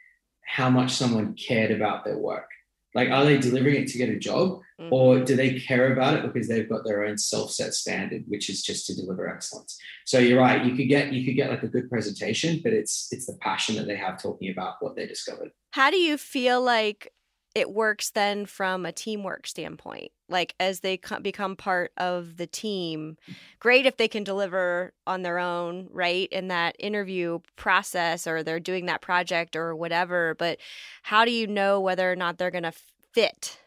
how 0.45 0.69
much 0.69 0.91
someone 0.91 1.35
cared 1.35 1.71
about 1.71 2.03
their 2.03 2.17
work. 2.17 2.49
Like, 2.95 3.09
are 3.09 3.25
they 3.25 3.37
delivering 3.37 3.75
it 3.75 3.87
to 3.89 3.97
get 3.97 4.09
a 4.09 4.17
job, 4.17 4.61
mm-hmm. 4.79 4.93
or 4.93 5.19
do 5.19 5.35
they 5.35 5.59
care 5.59 5.91
about 5.93 6.15
it 6.15 6.23
because 6.23 6.47
they've 6.47 6.69
got 6.69 6.83
their 6.85 7.05
own 7.05 7.17
self-set 7.17 7.73
standard, 7.73 8.23
which 8.27 8.49
is 8.49 8.63
just 8.63 8.87
to 8.87 8.95
deliver 8.95 9.27
excellence? 9.27 9.77
So 10.05 10.19
you're 10.19 10.39
right. 10.39 10.65
You 10.65 10.75
could 10.75 10.87
get 10.87 11.13
you 11.13 11.25
could 11.25 11.35
get 11.35 11.49
like 11.49 11.63
a 11.63 11.67
good 11.67 11.89
presentation, 11.89 12.61
but 12.63 12.73
it's 12.73 13.07
it's 13.11 13.25
the 13.25 13.37
passion 13.41 13.75
that 13.75 13.87
they 13.87 13.95
have 13.95 14.21
talking 14.21 14.51
about 14.51 14.75
what 14.79 14.95
they 14.95 15.05
discovered. 15.05 15.51
How 15.71 15.91
do 15.91 15.97
you 15.97 16.17
feel 16.17 16.61
like 16.61 17.13
it 17.57 17.71
works 17.71 18.11
then 18.11 18.45
from 18.45 18.85
a 18.85 18.91
teamwork 18.91 19.47
standpoint? 19.47 20.11
Like 20.29 20.53
as 20.59 20.81
they 20.81 20.99
become 21.21 21.55
part 21.55 21.91
of 21.97 22.37
the 22.37 22.47
team, 22.47 23.17
great 23.59 23.85
if 23.85 23.97
they 23.97 24.07
can 24.07 24.23
deliver 24.23 24.93
on 25.05 25.23
their 25.23 25.39
own, 25.39 25.87
right? 25.91 26.29
In 26.31 26.49
that 26.49 26.75
interview 26.79 27.39
process 27.55 28.27
or 28.27 28.43
they're 28.43 28.59
doing 28.59 28.85
that 28.85 29.01
project 29.01 29.55
or 29.55 29.75
whatever. 29.75 30.35
But 30.37 30.59
how 31.03 31.25
do 31.25 31.31
you 31.31 31.47
know 31.47 31.81
whether 31.81 32.11
or 32.11 32.15
not 32.15 32.37
they're 32.37 32.51
going 32.51 32.63
to 32.63 32.73
fit 33.13 33.59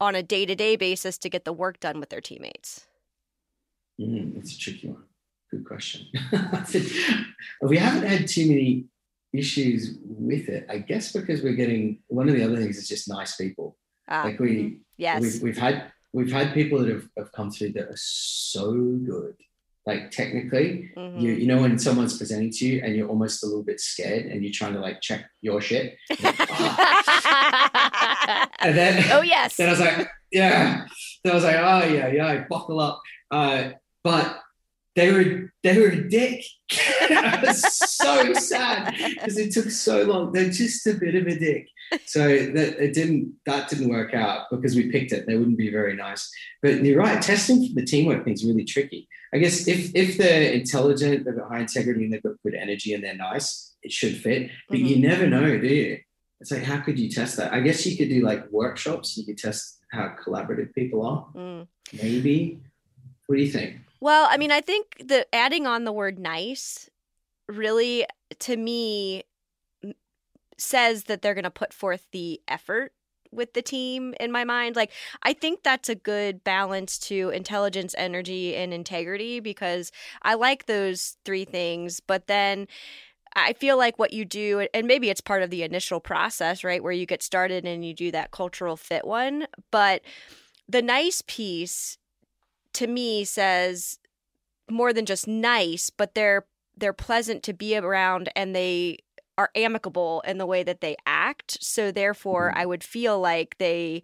on 0.00 0.14
a 0.14 0.22
day 0.22 0.46
to 0.46 0.54
day 0.54 0.76
basis 0.76 1.18
to 1.18 1.28
get 1.28 1.44
the 1.44 1.52
work 1.52 1.80
done 1.80 2.00
with 2.00 2.08
their 2.08 2.20
teammates? 2.20 2.86
Mm, 4.00 4.36
it's 4.38 4.54
a 4.54 4.58
tricky 4.58 4.88
one. 4.88 5.04
Good 5.50 5.64
question. 5.64 6.06
we 7.62 7.76
haven't 7.76 8.08
had 8.08 8.28
too 8.28 8.48
many 8.48 8.86
issues 9.32 9.98
with 10.04 10.48
it. 10.48 10.66
I 10.68 10.78
guess 10.78 11.12
because 11.12 11.42
we're 11.42 11.54
getting 11.54 12.00
one 12.08 12.28
of 12.28 12.34
the 12.34 12.44
other 12.44 12.56
things 12.56 12.78
is 12.78 12.88
just 12.88 13.08
nice 13.08 13.36
people. 13.36 13.76
Ah, 14.08 14.22
like 14.24 14.40
we, 14.40 14.56
mm-hmm. 14.56 14.76
yes, 14.96 15.22
we've, 15.22 15.42
we've, 15.42 15.58
had 15.58 15.92
we've 16.12 16.32
had 16.32 16.52
people 16.52 16.80
that 16.80 16.88
have, 16.88 17.08
have 17.16 17.32
come 17.32 17.50
through 17.50 17.72
that 17.72 17.88
are 17.88 17.96
so 17.96 18.72
good. 18.72 19.36
Like 19.86 20.10
technically, 20.10 20.90
mm-hmm. 20.96 21.18
you 21.18 21.32
you 21.32 21.46
know 21.46 21.62
when 21.62 21.78
someone's 21.78 22.18
presenting 22.18 22.50
to 22.50 22.66
you 22.66 22.82
and 22.84 22.94
you're 22.94 23.08
almost 23.08 23.42
a 23.42 23.46
little 23.46 23.62
bit 23.62 23.80
scared 23.80 24.26
and 24.26 24.42
you're 24.42 24.52
trying 24.52 24.74
to 24.74 24.80
like 24.80 25.00
check 25.00 25.24
your 25.40 25.60
shit. 25.60 25.96
Like, 26.22 26.36
oh. 26.50 26.76
and 28.60 28.76
then 28.76 29.04
oh 29.12 29.22
yes, 29.22 29.56
then 29.56 29.68
I 29.68 29.70
was 29.70 29.80
like, 29.80 30.08
yeah. 30.30 30.86
then 31.24 31.32
I 31.32 31.34
was 31.34 31.44
like, 31.44 31.56
oh 31.56 31.84
yeah, 31.86 32.08
yeah, 32.08 32.44
buckle 32.48 32.78
up. 32.78 33.00
Uh, 33.30 33.70
but 34.04 34.40
they 35.00 35.12
were 35.12 35.52
they 35.62 35.78
were 35.78 35.88
a 35.88 36.08
dick. 36.08 36.44
I 37.10 37.42
was 37.44 37.62
so 37.78 38.32
sad 38.34 38.94
because 38.98 39.38
it 39.38 39.52
took 39.52 39.70
so 39.70 40.04
long. 40.04 40.32
They're 40.32 40.50
just 40.50 40.86
a 40.86 40.94
bit 40.94 41.14
of 41.14 41.26
a 41.26 41.38
dick. 41.38 41.68
So 42.06 42.28
that 42.28 42.84
it 42.84 42.92
didn't 42.92 43.34
that 43.46 43.68
didn't 43.68 43.88
work 43.88 44.14
out 44.14 44.46
because 44.50 44.76
we 44.76 44.90
picked 44.90 45.12
it. 45.12 45.26
They 45.26 45.36
wouldn't 45.36 45.58
be 45.58 45.70
very 45.70 45.96
nice. 45.96 46.30
But 46.62 46.84
you're 46.84 46.98
right. 46.98 47.20
Testing 47.20 47.66
for 47.66 47.80
the 47.80 47.86
teamwork 47.86 48.24
thing 48.24 48.34
is 48.34 48.44
really 48.44 48.64
tricky. 48.64 49.08
I 49.34 49.38
guess 49.38 49.66
if 49.66 49.94
if 49.94 50.18
they're 50.18 50.52
intelligent, 50.52 51.24
they've 51.24 51.36
got 51.36 51.48
high 51.48 51.60
integrity, 51.60 52.04
and 52.04 52.12
they've 52.12 52.22
got 52.22 52.42
good 52.44 52.54
energy, 52.54 52.92
and 52.94 53.02
they're 53.02 53.16
nice, 53.16 53.74
it 53.82 53.92
should 53.92 54.16
fit. 54.16 54.50
But 54.68 54.78
mm-hmm. 54.78 54.86
you 54.86 54.96
never 54.96 55.26
know, 55.26 55.58
do 55.58 55.66
you? 55.66 55.98
It's 56.40 56.50
like 56.50 56.62
how 56.62 56.80
could 56.80 56.98
you 56.98 57.10
test 57.10 57.36
that? 57.38 57.52
I 57.52 57.60
guess 57.60 57.86
you 57.86 57.96
could 57.96 58.08
do 58.08 58.20
like 58.20 58.50
workshops. 58.50 59.16
You 59.16 59.24
could 59.24 59.38
test 59.38 59.78
how 59.90 60.14
collaborative 60.22 60.74
people 60.74 61.06
are. 61.06 61.26
Mm. 61.34 61.66
Maybe. 61.92 62.60
What 63.26 63.36
do 63.36 63.42
you 63.42 63.50
think? 63.50 63.76
Well, 64.00 64.26
I 64.30 64.36
mean, 64.36 64.50
I 64.50 64.60
think 64.60 64.96
the 65.04 65.26
adding 65.34 65.66
on 65.66 65.84
the 65.84 65.92
word 65.92 66.18
nice 66.18 66.88
really, 67.48 68.06
to 68.38 68.56
me, 68.56 69.24
says 70.56 71.04
that 71.04 71.22
they're 71.22 71.34
going 71.34 71.44
to 71.44 71.50
put 71.50 71.72
forth 71.72 72.06
the 72.12 72.40
effort 72.46 72.92
with 73.32 73.54
the 73.54 73.62
team 73.62 74.14
in 74.20 74.30
my 74.30 74.44
mind. 74.44 74.76
Like, 74.76 74.92
I 75.22 75.32
think 75.32 75.62
that's 75.62 75.88
a 75.88 75.94
good 75.94 76.44
balance 76.44 76.98
to 76.98 77.30
intelligence, 77.30 77.94
energy, 77.96 78.54
and 78.54 78.74
integrity 78.74 79.40
because 79.40 79.90
I 80.22 80.34
like 80.34 80.66
those 80.66 81.16
three 81.24 81.44
things. 81.44 82.00
But 82.00 82.26
then 82.26 82.68
I 83.34 83.52
feel 83.54 83.78
like 83.78 83.98
what 83.98 84.12
you 84.12 84.24
do, 84.24 84.66
and 84.74 84.86
maybe 84.86 85.10
it's 85.10 85.20
part 85.20 85.42
of 85.42 85.50
the 85.50 85.62
initial 85.62 86.00
process, 86.00 86.64
right, 86.64 86.82
where 86.82 86.92
you 86.92 87.06
get 87.06 87.22
started 87.22 87.64
and 87.64 87.84
you 87.84 87.94
do 87.94 88.10
that 88.10 88.32
cultural 88.32 88.76
fit 88.76 89.06
one. 89.06 89.46
But 89.70 90.02
the 90.68 90.82
nice 90.82 91.22
piece 91.26 91.96
to 92.74 92.86
me 92.86 93.24
says 93.24 93.98
more 94.70 94.92
than 94.92 95.06
just 95.06 95.26
nice, 95.26 95.90
but 95.90 96.14
they're 96.14 96.46
they're 96.76 96.92
pleasant 96.92 97.42
to 97.42 97.52
be 97.52 97.76
around 97.76 98.30
and 98.34 98.54
they 98.54 98.98
are 99.36 99.50
amicable 99.54 100.22
in 100.26 100.38
the 100.38 100.46
way 100.46 100.62
that 100.62 100.80
they 100.80 100.96
act. 101.06 101.58
So 101.60 101.90
therefore, 101.90 102.50
mm-hmm. 102.50 102.58
I 102.58 102.66
would 102.66 102.84
feel 102.84 103.18
like 103.18 103.56
they 103.58 104.02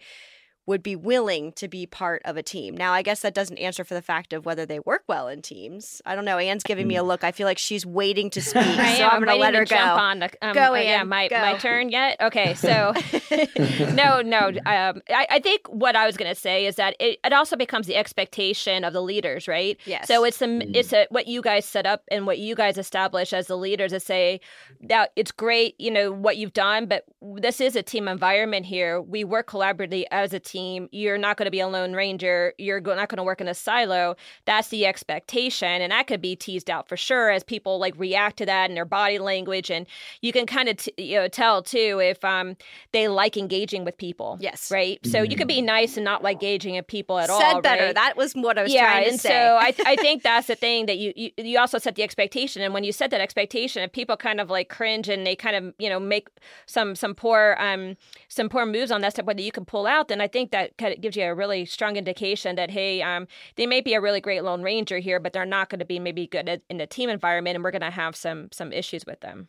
would 0.66 0.82
be 0.82 0.96
willing 0.96 1.52
to 1.52 1.68
be 1.68 1.86
part 1.86 2.20
of 2.24 2.36
a 2.36 2.42
team. 2.42 2.76
Now, 2.76 2.92
I 2.92 3.02
guess 3.02 3.20
that 3.20 3.34
doesn't 3.34 3.56
answer 3.58 3.84
for 3.84 3.94
the 3.94 4.02
fact 4.02 4.32
of 4.32 4.44
whether 4.44 4.66
they 4.66 4.80
work 4.80 5.04
well 5.06 5.28
in 5.28 5.40
teams. 5.40 6.02
I 6.04 6.16
don't 6.16 6.24
know. 6.24 6.38
Anne's 6.38 6.64
giving 6.64 6.88
me 6.88 6.96
a 6.96 7.02
mm. 7.02 7.06
look. 7.06 7.22
I 7.22 7.30
feel 7.30 7.46
like 7.46 7.58
she's 7.58 7.86
waiting 7.86 8.30
to 8.30 8.42
speak, 8.42 8.64
so 8.64 9.06
I'm 9.06 9.22
going 9.22 9.28
to 9.28 9.36
let 9.36 9.54
her 9.54 9.64
go. 9.64 9.76
Jump 9.76 10.00
on 10.00 10.18
the, 10.18 10.30
um, 10.42 10.54
go, 10.54 10.74
Anne, 10.74 10.86
yeah, 10.86 11.02
my, 11.04 11.28
go. 11.28 11.40
my 11.40 11.54
turn 11.58 11.88
yet? 11.90 12.20
Okay, 12.20 12.54
so 12.54 12.92
no, 13.94 14.20
no. 14.22 14.48
Um, 14.66 15.02
I, 15.08 15.26
I, 15.30 15.40
think 15.40 15.68
what 15.68 15.94
I 15.94 16.04
was 16.04 16.16
going 16.16 16.34
to 16.34 16.40
say 16.40 16.66
is 16.66 16.74
that 16.76 16.96
it, 16.98 17.20
it 17.24 17.32
also 17.32 17.56
becomes 17.56 17.86
the 17.86 17.94
expectation 17.94 18.82
of 18.82 18.92
the 18.92 19.02
leaders, 19.02 19.46
right? 19.46 19.78
Yes. 19.84 20.08
So 20.08 20.24
it's 20.24 20.42
a, 20.42 20.58
it's 20.76 20.92
a, 20.92 21.06
what 21.10 21.28
you 21.28 21.42
guys 21.42 21.64
set 21.64 21.86
up 21.86 22.02
and 22.10 22.26
what 22.26 22.38
you 22.38 22.56
guys 22.56 22.76
establish 22.76 23.32
as 23.32 23.46
the 23.46 23.56
leaders 23.56 23.92
to 23.92 24.00
say 24.00 24.40
that 24.82 25.12
it's 25.14 25.30
great, 25.30 25.80
you 25.80 25.92
know, 25.92 26.10
what 26.10 26.36
you've 26.36 26.52
done, 26.52 26.86
but 26.86 27.04
this 27.22 27.60
is 27.60 27.76
a 27.76 27.82
team 27.84 28.08
environment 28.08 28.66
here. 28.66 29.00
We 29.00 29.22
work 29.22 29.48
collaboratively 29.48 30.04
as 30.10 30.32
a 30.32 30.40
team 30.40 30.55
team. 30.56 30.88
You're 30.92 31.18
not 31.18 31.36
going 31.36 31.46
to 31.46 31.50
be 31.50 31.60
a 31.60 31.68
lone 31.68 31.92
ranger. 31.92 32.54
You're 32.58 32.80
not 32.80 33.08
going 33.08 33.18
to 33.18 33.22
work 33.22 33.40
in 33.40 33.48
a 33.48 33.54
silo. 33.54 34.16
That's 34.44 34.68
the 34.68 34.86
expectation. 34.86 35.82
And 35.82 35.92
that 35.92 36.06
could 36.06 36.22
be 36.22 36.34
teased 36.34 36.70
out 36.70 36.88
for 36.88 36.96
sure 36.96 37.30
as 37.30 37.44
people 37.44 37.78
like 37.78 37.94
react 37.98 38.38
to 38.38 38.46
that 38.46 38.70
in 38.70 38.74
their 38.74 38.84
body 38.84 39.18
language. 39.18 39.70
And 39.70 39.86
you 40.22 40.32
can 40.32 40.46
kind 40.46 40.68
of, 40.68 40.78
t- 40.78 40.94
you 40.96 41.16
know, 41.16 41.28
tell 41.28 41.62
too 41.62 42.00
if 42.02 42.24
um, 42.24 42.56
they 42.92 43.08
like 43.08 43.36
engaging 43.36 43.84
with 43.84 43.98
people. 43.98 44.38
Yes. 44.40 44.70
Right. 44.70 44.98
So 45.04 45.18
mm-hmm. 45.18 45.30
you 45.30 45.36
could 45.36 45.48
be 45.48 45.58
mm-hmm. 45.58 45.66
nice 45.66 45.96
and 45.96 46.04
not 46.04 46.22
like 46.22 46.36
engaging 46.36 46.76
with 46.76 46.86
people 46.86 47.18
at 47.18 47.28
Said 47.28 47.34
all. 47.34 47.40
Said 47.40 47.62
better. 47.62 47.84
Right? 47.86 47.94
That 47.94 48.16
was 48.16 48.32
what 48.32 48.58
I 48.58 48.62
was 48.62 48.72
yeah, 48.72 48.90
trying 48.90 49.04
to 49.04 49.10
and 49.10 49.20
say. 49.20 49.28
So 49.28 49.56
I, 49.60 49.74
I 49.84 49.96
think 49.96 50.22
that's 50.22 50.46
the 50.46 50.54
thing 50.54 50.86
that 50.86 50.98
you, 50.98 51.12
you, 51.16 51.30
you 51.36 51.58
also 51.58 51.78
set 51.78 51.94
the 51.96 52.02
expectation. 52.02 52.62
And 52.62 52.72
when 52.72 52.84
you 52.84 52.92
set 52.92 53.10
that 53.10 53.20
expectation, 53.20 53.82
if 53.82 53.92
people 53.92 54.16
kind 54.16 54.40
of 54.40 54.50
like 54.50 54.68
cringe 54.68 55.08
and 55.08 55.26
they 55.26 55.36
kind 55.36 55.56
of, 55.56 55.74
you 55.78 55.90
know, 55.90 56.00
make 56.00 56.28
some, 56.66 56.94
some 56.94 57.14
poor, 57.14 57.56
um, 57.58 57.96
some 58.28 58.48
poor 58.48 58.64
moves 58.64 58.90
on 58.90 59.00
that 59.02 59.12
stuff, 59.12 59.26
whether 59.26 59.42
you 59.42 59.52
can 59.52 59.64
pull 59.64 59.86
out, 59.86 60.08
then 60.08 60.20
I 60.20 60.28
think 60.28 60.45
that 60.52 60.72
it 60.80 61.00
gives 61.00 61.16
you 61.16 61.24
a 61.24 61.34
really 61.34 61.64
strong 61.64 61.96
indication 61.96 62.56
that 62.56 62.70
hey, 62.70 63.02
um, 63.02 63.26
they 63.56 63.66
may 63.66 63.80
be 63.80 63.94
a 63.94 64.00
really 64.00 64.20
great 64.20 64.42
lone 64.42 64.62
ranger 64.62 64.98
here, 64.98 65.20
but 65.20 65.32
they're 65.32 65.44
not 65.44 65.68
going 65.68 65.78
to 65.78 65.84
be 65.84 65.98
maybe 65.98 66.26
good 66.26 66.62
in 66.68 66.78
the 66.78 66.86
team 66.86 67.08
environment, 67.08 67.56
and 67.56 67.64
we're 67.64 67.70
going 67.70 67.82
to 67.82 67.90
have 67.90 68.16
some 68.16 68.48
some 68.52 68.72
issues 68.72 69.04
with 69.06 69.20
them. 69.20 69.48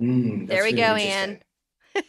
Mm, 0.00 0.46
there 0.46 0.62
we 0.62 0.70
really 0.70 0.76
go, 0.76 0.94
Anne. 0.94 1.40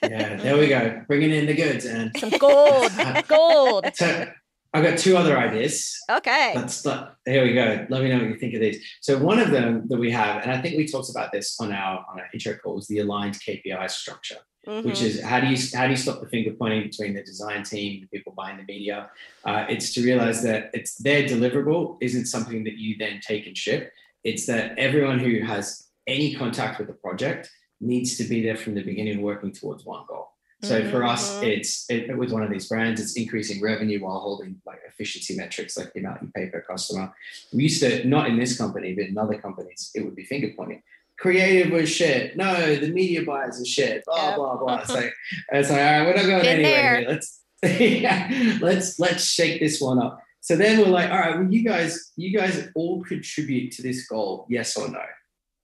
yeah, 0.03 0.35
there 0.35 0.57
we 0.57 0.67
go. 0.69 1.03
Bringing 1.07 1.31
in 1.31 1.45
the 1.45 1.53
goods, 1.53 1.85
and 1.85 2.11
some 2.17 2.29
gold, 2.29 2.91
gold. 3.27 3.85
So, 3.95 4.27
I've 4.73 4.83
got 4.83 4.99
two 4.99 5.17
other 5.17 5.37
ideas. 5.37 5.97
Okay. 6.11 6.53
Let's 6.55 6.85
here 7.25 7.43
we 7.43 7.53
go. 7.53 7.87
Let 7.89 8.03
me 8.03 8.09
know 8.09 8.19
what 8.19 8.27
you 8.27 8.37
think 8.37 8.53
of 8.53 8.61
these. 8.61 8.85
So 9.01 9.17
one 9.17 9.39
of 9.39 9.49
them 9.49 9.87
that 9.87 9.97
we 9.97 10.11
have, 10.11 10.43
and 10.43 10.51
I 10.51 10.61
think 10.61 10.77
we 10.77 10.85
talked 10.85 11.09
about 11.09 11.31
this 11.31 11.59
on 11.59 11.71
our 11.71 12.05
on 12.11 12.19
our 12.19 12.27
intro 12.33 12.55
call, 12.55 12.77
is 12.77 12.87
the 12.87 12.99
aligned 12.99 13.39
KPI 13.39 13.89
structure 13.89 14.37
mm-hmm. 14.69 14.87
which 14.87 15.01
is 15.01 15.21
how 15.21 15.39
do 15.39 15.47
you 15.47 15.57
how 15.73 15.85
do 15.85 15.91
you 15.91 15.97
stop 15.97 16.21
the 16.21 16.27
finger 16.27 16.51
pointing 16.51 16.83
between 16.83 17.13
the 17.13 17.23
design 17.23 17.63
team, 17.63 18.01
the 18.01 18.17
people 18.17 18.33
buying 18.35 18.57
the 18.57 18.63
media? 18.63 19.09
Uh, 19.43 19.65
it's 19.67 19.93
to 19.93 20.03
realize 20.03 20.43
that 20.43 20.69
it's 20.73 20.95
their 20.95 21.23
deliverable 21.23 21.97
isn't 22.01 22.25
something 22.25 22.63
that 22.63 22.77
you 22.77 22.95
then 22.97 23.19
take 23.21 23.47
and 23.47 23.57
ship. 23.57 23.91
It's 24.23 24.45
that 24.45 24.77
everyone 24.77 25.19
who 25.19 25.41
has 25.41 25.87
any 26.07 26.35
contact 26.35 26.77
with 26.77 26.87
the 26.87 26.93
project 26.93 27.49
needs 27.81 28.17
to 28.17 28.23
be 28.23 28.43
there 28.43 28.57
from 28.57 28.75
the 28.75 28.83
beginning, 28.83 29.21
working 29.21 29.51
towards 29.51 29.85
one 29.85 30.03
goal. 30.07 30.27
So 30.61 30.81
mm-hmm. 30.81 30.91
for 30.91 31.05
us, 31.05 31.35
mm-hmm. 31.35 31.45
it's 31.45 31.89
it, 31.89 32.17
with 32.17 32.31
one 32.31 32.43
of 32.43 32.49
these 32.49 32.67
brands, 32.67 32.99
it's 32.99 33.15
increasing 33.15 33.61
revenue 33.61 34.03
while 34.03 34.19
holding 34.19 34.61
like 34.65 34.81
efficiency 34.85 35.35
metrics, 35.37 35.77
like 35.77 35.93
the 35.93 36.01
amount 36.01 36.21
you 36.21 36.31
pay 36.35 36.47
per 36.47 36.61
customer. 36.61 37.13
We 37.53 37.63
used 37.63 37.81
to 37.81 38.05
not 38.05 38.27
in 38.27 38.37
this 38.37 38.57
company, 38.57 38.93
but 38.93 39.05
in 39.05 39.17
other 39.17 39.37
companies, 39.39 39.91
it 39.95 40.03
would 40.03 40.15
be 40.15 40.25
finger 40.25 40.51
pointing 40.55 40.83
creative 41.19 41.71
was 41.71 41.89
shit. 41.89 42.35
No, 42.37 42.75
the 42.75 42.91
media 42.91 43.23
buyers 43.23 43.61
are 43.61 43.65
shit. 43.65 44.03
Blah 44.05 44.29
yep. 44.29 44.35
blah 44.37 44.57
blah. 44.57 44.79
It's 44.79 44.89
like 44.93 45.13
it's 45.51 45.69
like 45.69 45.79
all 45.79 45.85
right, 45.85 46.05
we're 46.05 46.15
not 46.15 46.25
going 46.25 46.41
Been 46.41 46.65
anywhere. 46.65 46.99
Here. 46.99 47.09
Let's 47.09 47.41
yeah, 47.79 48.57
let's 48.61 48.99
let's 48.99 49.25
shake 49.25 49.59
this 49.59 49.81
one 49.81 50.01
up. 50.01 50.21
So 50.41 50.55
then 50.55 50.79
we're 50.79 50.87
like, 50.87 51.11
all 51.11 51.17
right, 51.19 51.37
well, 51.37 51.51
you 51.51 51.63
guys, 51.63 52.11
you 52.15 52.35
guys 52.37 52.69
all 52.73 53.03
contribute 53.03 53.71
to 53.73 53.81
this 53.81 54.07
goal, 54.07 54.45
yes 54.49 54.77
or 54.77 54.89
no? 54.89 55.01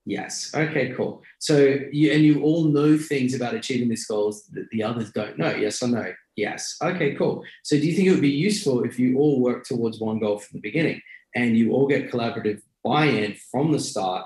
Yes. 0.06 0.52
Okay, 0.54 0.94
cool. 0.96 1.24
So 1.40 1.78
you 1.92 2.12
and 2.12 2.24
you 2.24 2.44
all 2.44 2.66
know 2.66 2.98
things 2.98 3.34
about 3.34 3.56
achieving 3.56 3.90
these 3.90 4.06
goals 4.06 4.46
that 4.48 4.70
the 4.72 4.84
others 4.84 5.12
don't 5.12 5.38
know, 5.38 5.56
yes 5.56 5.82
or 5.82 5.88
no? 5.88 6.14
Yes. 6.36 6.78
Okay, 6.84 7.16
cool. 7.16 7.44
So 7.64 7.78
do 7.78 7.88
you 7.88 7.96
think 7.96 8.10
it 8.10 8.12
would 8.12 8.22
be 8.22 8.30
useful 8.30 8.84
if 8.84 9.00
you 9.00 9.18
all 9.18 9.40
work 9.40 9.66
towards 9.66 10.00
one 10.00 10.20
goal 10.20 10.38
from 10.38 10.58
the 10.58 10.62
beginning 10.62 11.02
and 11.34 11.58
you 11.58 11.72
all 11.72 11.88
get 11.88 12.12
collaborative 12.12 12.62
buy-in 12.84 13.36
from 13.52 13.72
the 13.72 13.80
start 13.80 14.26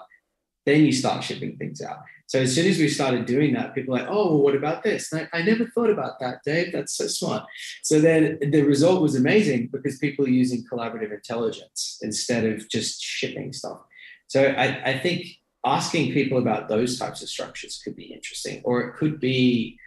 then 0.69 0.85
you 0.85 0.91
start 0.91 1.23
shipping 1.23 1.57
things 1.57 1.81
out. 1.81 1.99
So 2.27 2.39
as 2.39 2.53
soon 2.53 2.67
as 2.67 2.77
we 2.77 2.89
started 2.89 3.25
doing 3.25 3.53
that, 3.53 3.73
people 3.73 3.95
are 3.95 4.01
like, 4.01 4.07
oh, 4.07 4.27
well, 4.27 4.43
what 4.43 4.55
about 4.55 4.83
this? 4.83 5.11
I, 5.11 5.27
I, 5.33 5.41
never 5.41 5.65
thought 5.65 5.89
about 5.89 6.19
that, 6.19 6.43
Dave. 6.45 6.71
That's 6.71 6.95
so 6.95 7.07
smart. 7.07 7.43
So 7.81 7.99
then 7.99 8.37
the 8.39 8.61
result 8.61 9.01
was 9.01 9.15
amazing 9.15 9.69
because 9.71 9.97
people 9.97 10.25
are 10.25 10.29
using 10.29 10.63
collaborative 10.71 11.11
intelligence 11.11 11.97
instead 12.03 12.45
of 12.45 12.69
just 12.69 13.01
shipping 13.01 13.51
stuff. 13.51 13.79
So 14.27 14.43
I, 14.43 14.91
I 14.91 14.99
think 14.99 15.25
asking 15.65 16.13
people 16.13 16.37
about 16.37 16.69
those 16.69 16.99
types 16.99 17.23
of 17.23 17.29
structures 17.29 17.81
could 17.83 17.95
be 17.95 18.13
interesting, 18.13 18.61
or 18.63 18.81
it 18.81 18.95
could 18.95 19.19
be, 19.19 19.79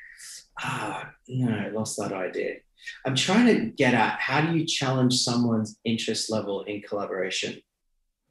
ah, 0.61 1.13
no, 1.29 1.57
I 1.57 1.69
lost 1.69 1.97
that 1.99 2.13
idea. 2.13 2.57
I'm 3.07 3.15
trying 3.15 3.47
to 3.47 3.67
get 3.67 3.95
at 3.95 4.19
how 4.19 4.41
do 4.41 4.59
you 4.59 4.67
challenge 4.67 5.15
someone's 5.21 5.79
interest 5.85 6.29
level 6.29 6.63
in 6.65 6.83
collaboration 6.83 7.63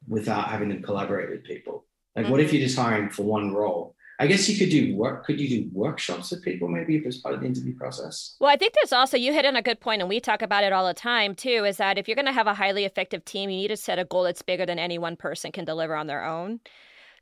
without 0.06 0.48
having 0.48 0.68
them 0.68 0.82
collaborate 0.82 1.30
with 1.30 1.44
people? 1.44 1.86
Like, 2.14 2.24
mm-hmm. 2.24 2.32
what 2.32 2.40
if 2.40 2.52
you're 2.52 2.62
just 2.62 2.78
hiring 2.78 3.10
for 3.10 3.22
one 3.22 3.54
role? 3.54 3.94
I 4.18 4.26
guess 4.26 4.48
you 4.48 4.56
could 4.56 4.70
do 4.70 4.94
work. 4.94 5.24
Could 5.24 5.40
you 5.40 5.48
do 5.48 5.70
workshops 5.72 6.30
with 6.30 6.42
people 6.42 6.68
maybe 6.68 6.96
if 6.96 7.04
it's 7.04 7.16
part 7.16 7.34
of 7.34 7.40
the 7.40 7.46
interview 7.46 7.74
process? 7.76 8.36
Well, 8.38 8.50
I 8.50 8.56
think 8.56 8.74
there's 8.74 8.92
also 8.92 9.16
you 9.16 9.32
hit 9.32 9.46
on 9.46 9.56
a 9.56 9.62
good 9.62 9.80
point, 9.80 10.00
and 10.00 10.08
we 10.08 10.20
talk 10.20 10.42
about 10.42 10.62
it 10.62 10.72
all 10.72 10.86
the 10.86 10.94
time 10.94 11.34
too. 11.34 11.64
Is 11.64 11.78
that 11.78 11.98
if 11.98 12.06
you're 12.06 12.14
going 12.14 12.26
to 12.26 12.32
have 12.32 12.46
a 12.46 12.54
highly 12.54 12.84
effective 12.84 13.24
team, 13.24 13.50
you 13.50 13.56
need 13.56 13.68
to 13.68 13.76
set 13.76 13.98
a 13.98 14.04
goal 14.04 14.22
that's 14.22 14.42
bigger 14.42 14.64
than 14.64 14.78
any 14.78 14.98
one 14.98 15.16
person 15.16 15.50
can 15.50 15.64
deliver 15.64 15.96
on 15.96 16.06
their 16.06 16.24
own. 16.24 16.60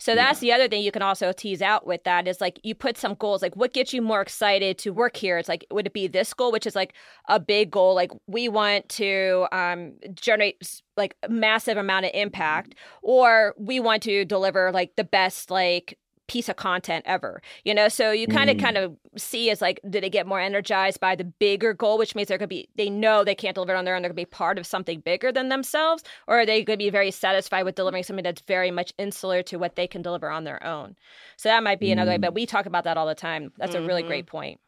So 0.01 0.15
that's 0.15 0.43
yeah. 0.43 0.57
the 0.57 0.63
other 0.63 0.69
thing 0.69 0.83
you 0.83 0.91
can 0.91 1.03
also 1.03 1.31
tease 1.31 1.61
out 1.61 1.87
with 1.87 2.05
that 2.05 2.27
is 2.27 2.41
like 2.41 2.59
you 2.63 2.75
put 2.75 2.97
some 2.97 3.15
goals, 3.15 3.43
like 3.43 3.55
what 3.55 3.75
gets 3.75 3.93
you 3.93 4.01
more 4.01 4.23
excited 4.23 4.79
to 4.79 4.91
work 4.91 5.15
here? 5.17 5.37
It's 5.37 5.49
like, 5.49 5.67
would 5.71 5.87
it 5.87 5.93
be 5.93 6.09
this 6.09 6.33
goal, 6.33 6.51
which 6.51 6.67
is 6.67 6.75
like 6.75 6.95
a 7.29 7.39
big 7.39 7.71
goal? 7.71 7.95
Like 7.95 8.11
we 8.27 8.49
want 8.49 8.89
to 8.91 9.47
um, 9.53 9.93
generate 10.15 10.83
like 10.97 11.15
massive 11.29 11.77
amount 11.77 12.07
of 12.07 12.13
impact, 12.15 12.75
or 13.03 13.55
we 13.59 13.79
want 13.79 14.03
to 14.05 14.25
deliver 14.25 14.73
like 14.73 14.97
the 14.97 15.05
best 15.05 15.51
like 15.51 15.99
piece 16.31 16.49
of 16.49 16.55
content 16.55 17.05
ever 17.09 17.43
you 17.65 17.75
know 17.75 17.89
so 17.89 18.13
you 18.13 18.29
kind 18.29 18.49
of 18.49 18.57
mm. 18.57 18.63
kind 18.63 18.77
of 18.77 18.97
see 19.17 19.51
as 19.51 19.61
like 19.61 19.81
did 19.91 20.05
they 20.05 20.09
get 20.09 20.29
more 20.29 20.39
energized 20.39 21.01
by 21.01 21.17
the 21.17 21.25
bigger 21.25 21.75
goal 21.75 21.99
which 21.99 22.15
means 22.15 22.29
they're 22.29 22.39
to 22.39 22.47
be 22.47 22.69
they 22.77 22.89
know 22.89 23.25
they 23.25 23.35
can't 23.35 23.57
deliver 23.57 23.75
on 23.75 23.85
their 23.85 23.97
own 23.97 24.03
they're 24.03 24.11
going 24.11 24.17
to 24.17 24.31
be 24.31 24.37
part 24.37 24.57
of 24.57 24.65
something 24.65 25.01
bigger 25.01 25.33
than 25.33 25.49
themselves 25.49 26.05
or 26.29 26.39
are 26.39 26.47
they 26.47 26.63
going 26.63 26.79
to 26.79 26.85
be 26.85 26.89
very 26.89 27.11
satisfied 27.11 27.65
with 27.65 27.75
delivering 27.75 28.05
something 28.05 28.23
that's 28.23 28.43
very 28.43 28.71
much 28.71 28.93
insular 28.97 29.43
to 29.43 29.59
what 29.59 29.75
they 29.75 29.89
can 29.89 30.03
deliver 30.03 30.31
on 30.31 30.45
their 30.45 30.65
own 30.65 30.95
so 31.37 31.49
that 31.49 31.65
might 31.65 31.81
be 31.81 31.89
mm. 31.89 31.93
another 31.95 32.13
way 32.13 32.19
but 32.19 32.31
mm. 32.31 32.37
we 32.37 32.47
talk 32.47 32.65
about 32.65 32.85
that 32.85 32.97
all 32.97 33.09
the 33.09 33.15
time 33.17 33.51
that's 33.59 33.75
mm-hmm. 33.75 33.83
a 33.83 33.89
really 33.89 34.05
great 34.05 34.27
mm-hmm. 34.27 34.37
point 34.37 34.61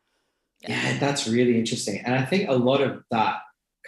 yeah. 0.63 0.95
yeah 0.95 0.99
that's 0.99 1.29
really 1.29 1.57
interesting 1.57 2.03
and 2.05 2.17
i 2.17 2.25
think 2.25 2.49
a 2.49 2.53
lot 2.53 2.81
of 2.81 3.05
that 3.13 3.37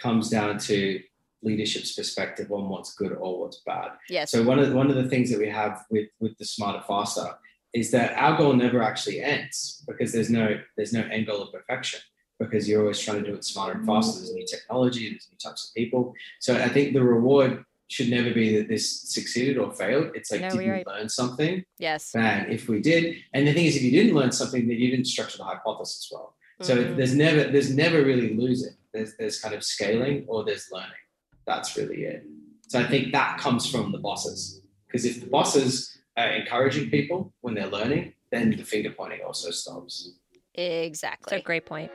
comes 0.01 0.29
down 0.29 0.57
to 0.57 0.97
leadership's 1.45 1.93
perspective 1.93 2.51
on 2.51 2.67
what's 2.67 2.95
good 2.95 3.13
or 3.13 3.39
what's 3.39 3.61
bad. 3.65 3.91
Yes. 4.09 4.31
So 4.31 4.43
one 4.43 4.59
of 4.59 4.69
the, 4.69 4.75
one 4.75 4.89
of 4.89 4.95
the 4.95 5.07
things 5.07 5.29
that 5.29 5.39
we 5.39 5.47
have 5.47 5.85
with 5.89 6.09
with 6.19 6.37
the 6.37 6.45
smarter 6.45 6.83
faster 6.85 7.27
is 7.75 7.91
that 7.91 8.17
our 8.17 8.37
goal 8.37 8.53
never 8.53 8.81
actually 8.81 9.21
ends 9.21 9.83
because 9.87 10.11
there's 10.13 10.29
no 10.29 10.57
there's 10.77 10.93
no 10.93 11.01
end 11.15 11.27
goal 11.27 11.41
of 11.43 11.51
perfection 11.51 11.99
because 12.39 12.67
you're 12.67 12.81
always 12.81 12.99
trying 12.99 13.21
to 13.23 13.29
do 13.29 13.35
it 13.35 13.43
smarter 13.45 13.77
and 13.77 13.85
faster. 13.85 14.17
There's 14.19 14.33
new 14.33 14.45
technology, 14.45 15.09
there's 15.09 15.27
new 15.31 15.37
types 15.37 15.67
of 15.69 15.75
people. 15.75 16.13
So 16.39 16.55
I 16.55 16.69
think 16.69 16.93
the 16.93 17.03
reward 17.03 17.63
should 17.87 18.09
never 18.09 18.33
be 18.33 18.57
that 18.57 18.67
this 18.67 18.85
succeeded 19.15 19.57
or 19.57 19.71
failed. 19.71 20.07
It's 20.15 20.31
like, 20.31 20.41
No, 20.41 20.49
did 20.49 20.57
we 20.57 20.69
right. 20.69 20.87
learn 20.87 21.07
something? 21.07 21.63
yes. 21.77 22.11
Bang. 22.13 22.51
If 22.51 22.67
we 22.67 22.81
did, 22.81 23.17
and 23.33 23.45
the 23.47 23.53
thing 23.53 23.65
is, 23.65 23.75
if 23.75 23.83
you 23.83 23.91
didn't 23.91 24.15
learn 24.15 24.31
something, 24.31 24.67
then 24.67 24.77
you 24.77 24.89
didn't 24.89 25.05
structure 25.05 25.37
the 25.37 25.43
hypothesis 25.43 26.09
well. 26.11 26.35
So 26.61 26.73
Mhm. 26.77 26.95
there's 26.97 27.13
never 27.13 27.43
there's 27.51 27.75
never 27.75 28.03
really 28.03 28.33
losing. 28.35 28.75
There's 28.93 29.15
there's 29.17 29.39
kind 29.39 29.53
of 29.53 29.61
scaling 29.63 30.25
or 30.27 30.45
there's 30.45 30.67
learning. 30.71 31.03
That's 31.45 31.75
really 31.77 32.03
it. 32.05 32.23
So 32.69 32.79
I 32.79 32.87
think 32.87 33.11
that 33.11 33.37
comes 33.37 33.69
from 33.69 33.91
the 33.91 33.99
bosses 33.99 34.61
because 34.87 35.03
if 35.05 35.19
the 35.21 35.27
bosses 35.27 35.94
are 36.17 36.29
encouraging 36.29 36.89
people 36.89 37.33
when 37.41 37.53
they're 37.53 37.67
learning, 37.67 38.13
then 38.31 38.51
the 38.51 38.63
finger 38.63 38.91
pointing 38.91 39.21
also 39.25 39.51
stops. 39.51 40.11
Exactly. 40.53 40.63
That's 40.63 40.87
Exactly. 40.87 41.37
a 41.37 41.41
great 41.41 41.65
point. 41.65 41.91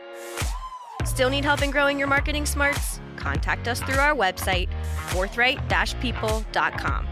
Still 1.05 1.31
need 1.31 1.45
help 1.45 1.63
in 1.63 1.71
growing 1.71 1.99
your 1.99 2.09
marketing 2.09 2.45
smarts? 2.47 3.01
Contact 3.17 3.67
us 3.69 3.81
through 3.81 3.97
our 3.99 4.15
website, 4.15 4.69
forthright-people.com. 5.09 7.07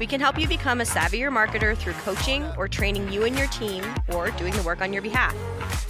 We 0.00 0.06
can 0.06 0.20
help 0.20 0.38
you 0.38 0.48
become 0.48 0.80
a 0.80 0.84
savvier 0.84 1.30
marketer 1.30 1.76
through 1.76 1.92
coaching 1.94 2.44
or 2.56 2.66
training 2.68 3.12
you 3.12 3.24
and 3.24 3.38
your 3.38 3.46
team 3.48 3.84
or 4.12 4.30
doing 4.32 4.52
the 4.54 4.62
work 4.62 4.80
on 4.80 4.92
your 4.92 5.02
behalf. 5.02 5.34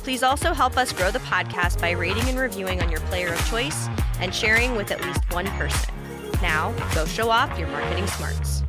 Please 0.03 0.23
also 0.23 0.53
help 0.53 0.77
us 0.77 0.93
grow 0.93 1.11
the 1.11 1.19
podcast 1.21 1.81
by 1.81 1.91
rating 1.93 2.29
and 2.29 2.39
reviewing 2.39 2.83
on 2.83 2.91
your 2.91 3.01
player 3.03 3.33
of 3.33 3.49
choice 3.49 3.89
and 4.21 4.35
sharing 4.35 4.77
with 4.77 4.91
at 4.91 5.03
least 5.05 5.21
one 5.33 5.47
person. 5.59 5.95
Now, 6.43 6.73
go 6.95 7.05
show 7.07 7.31
off 7.31 7.59
your 7.59 7.69
marketing 7.69 8.07
smarts. 8.09 8.63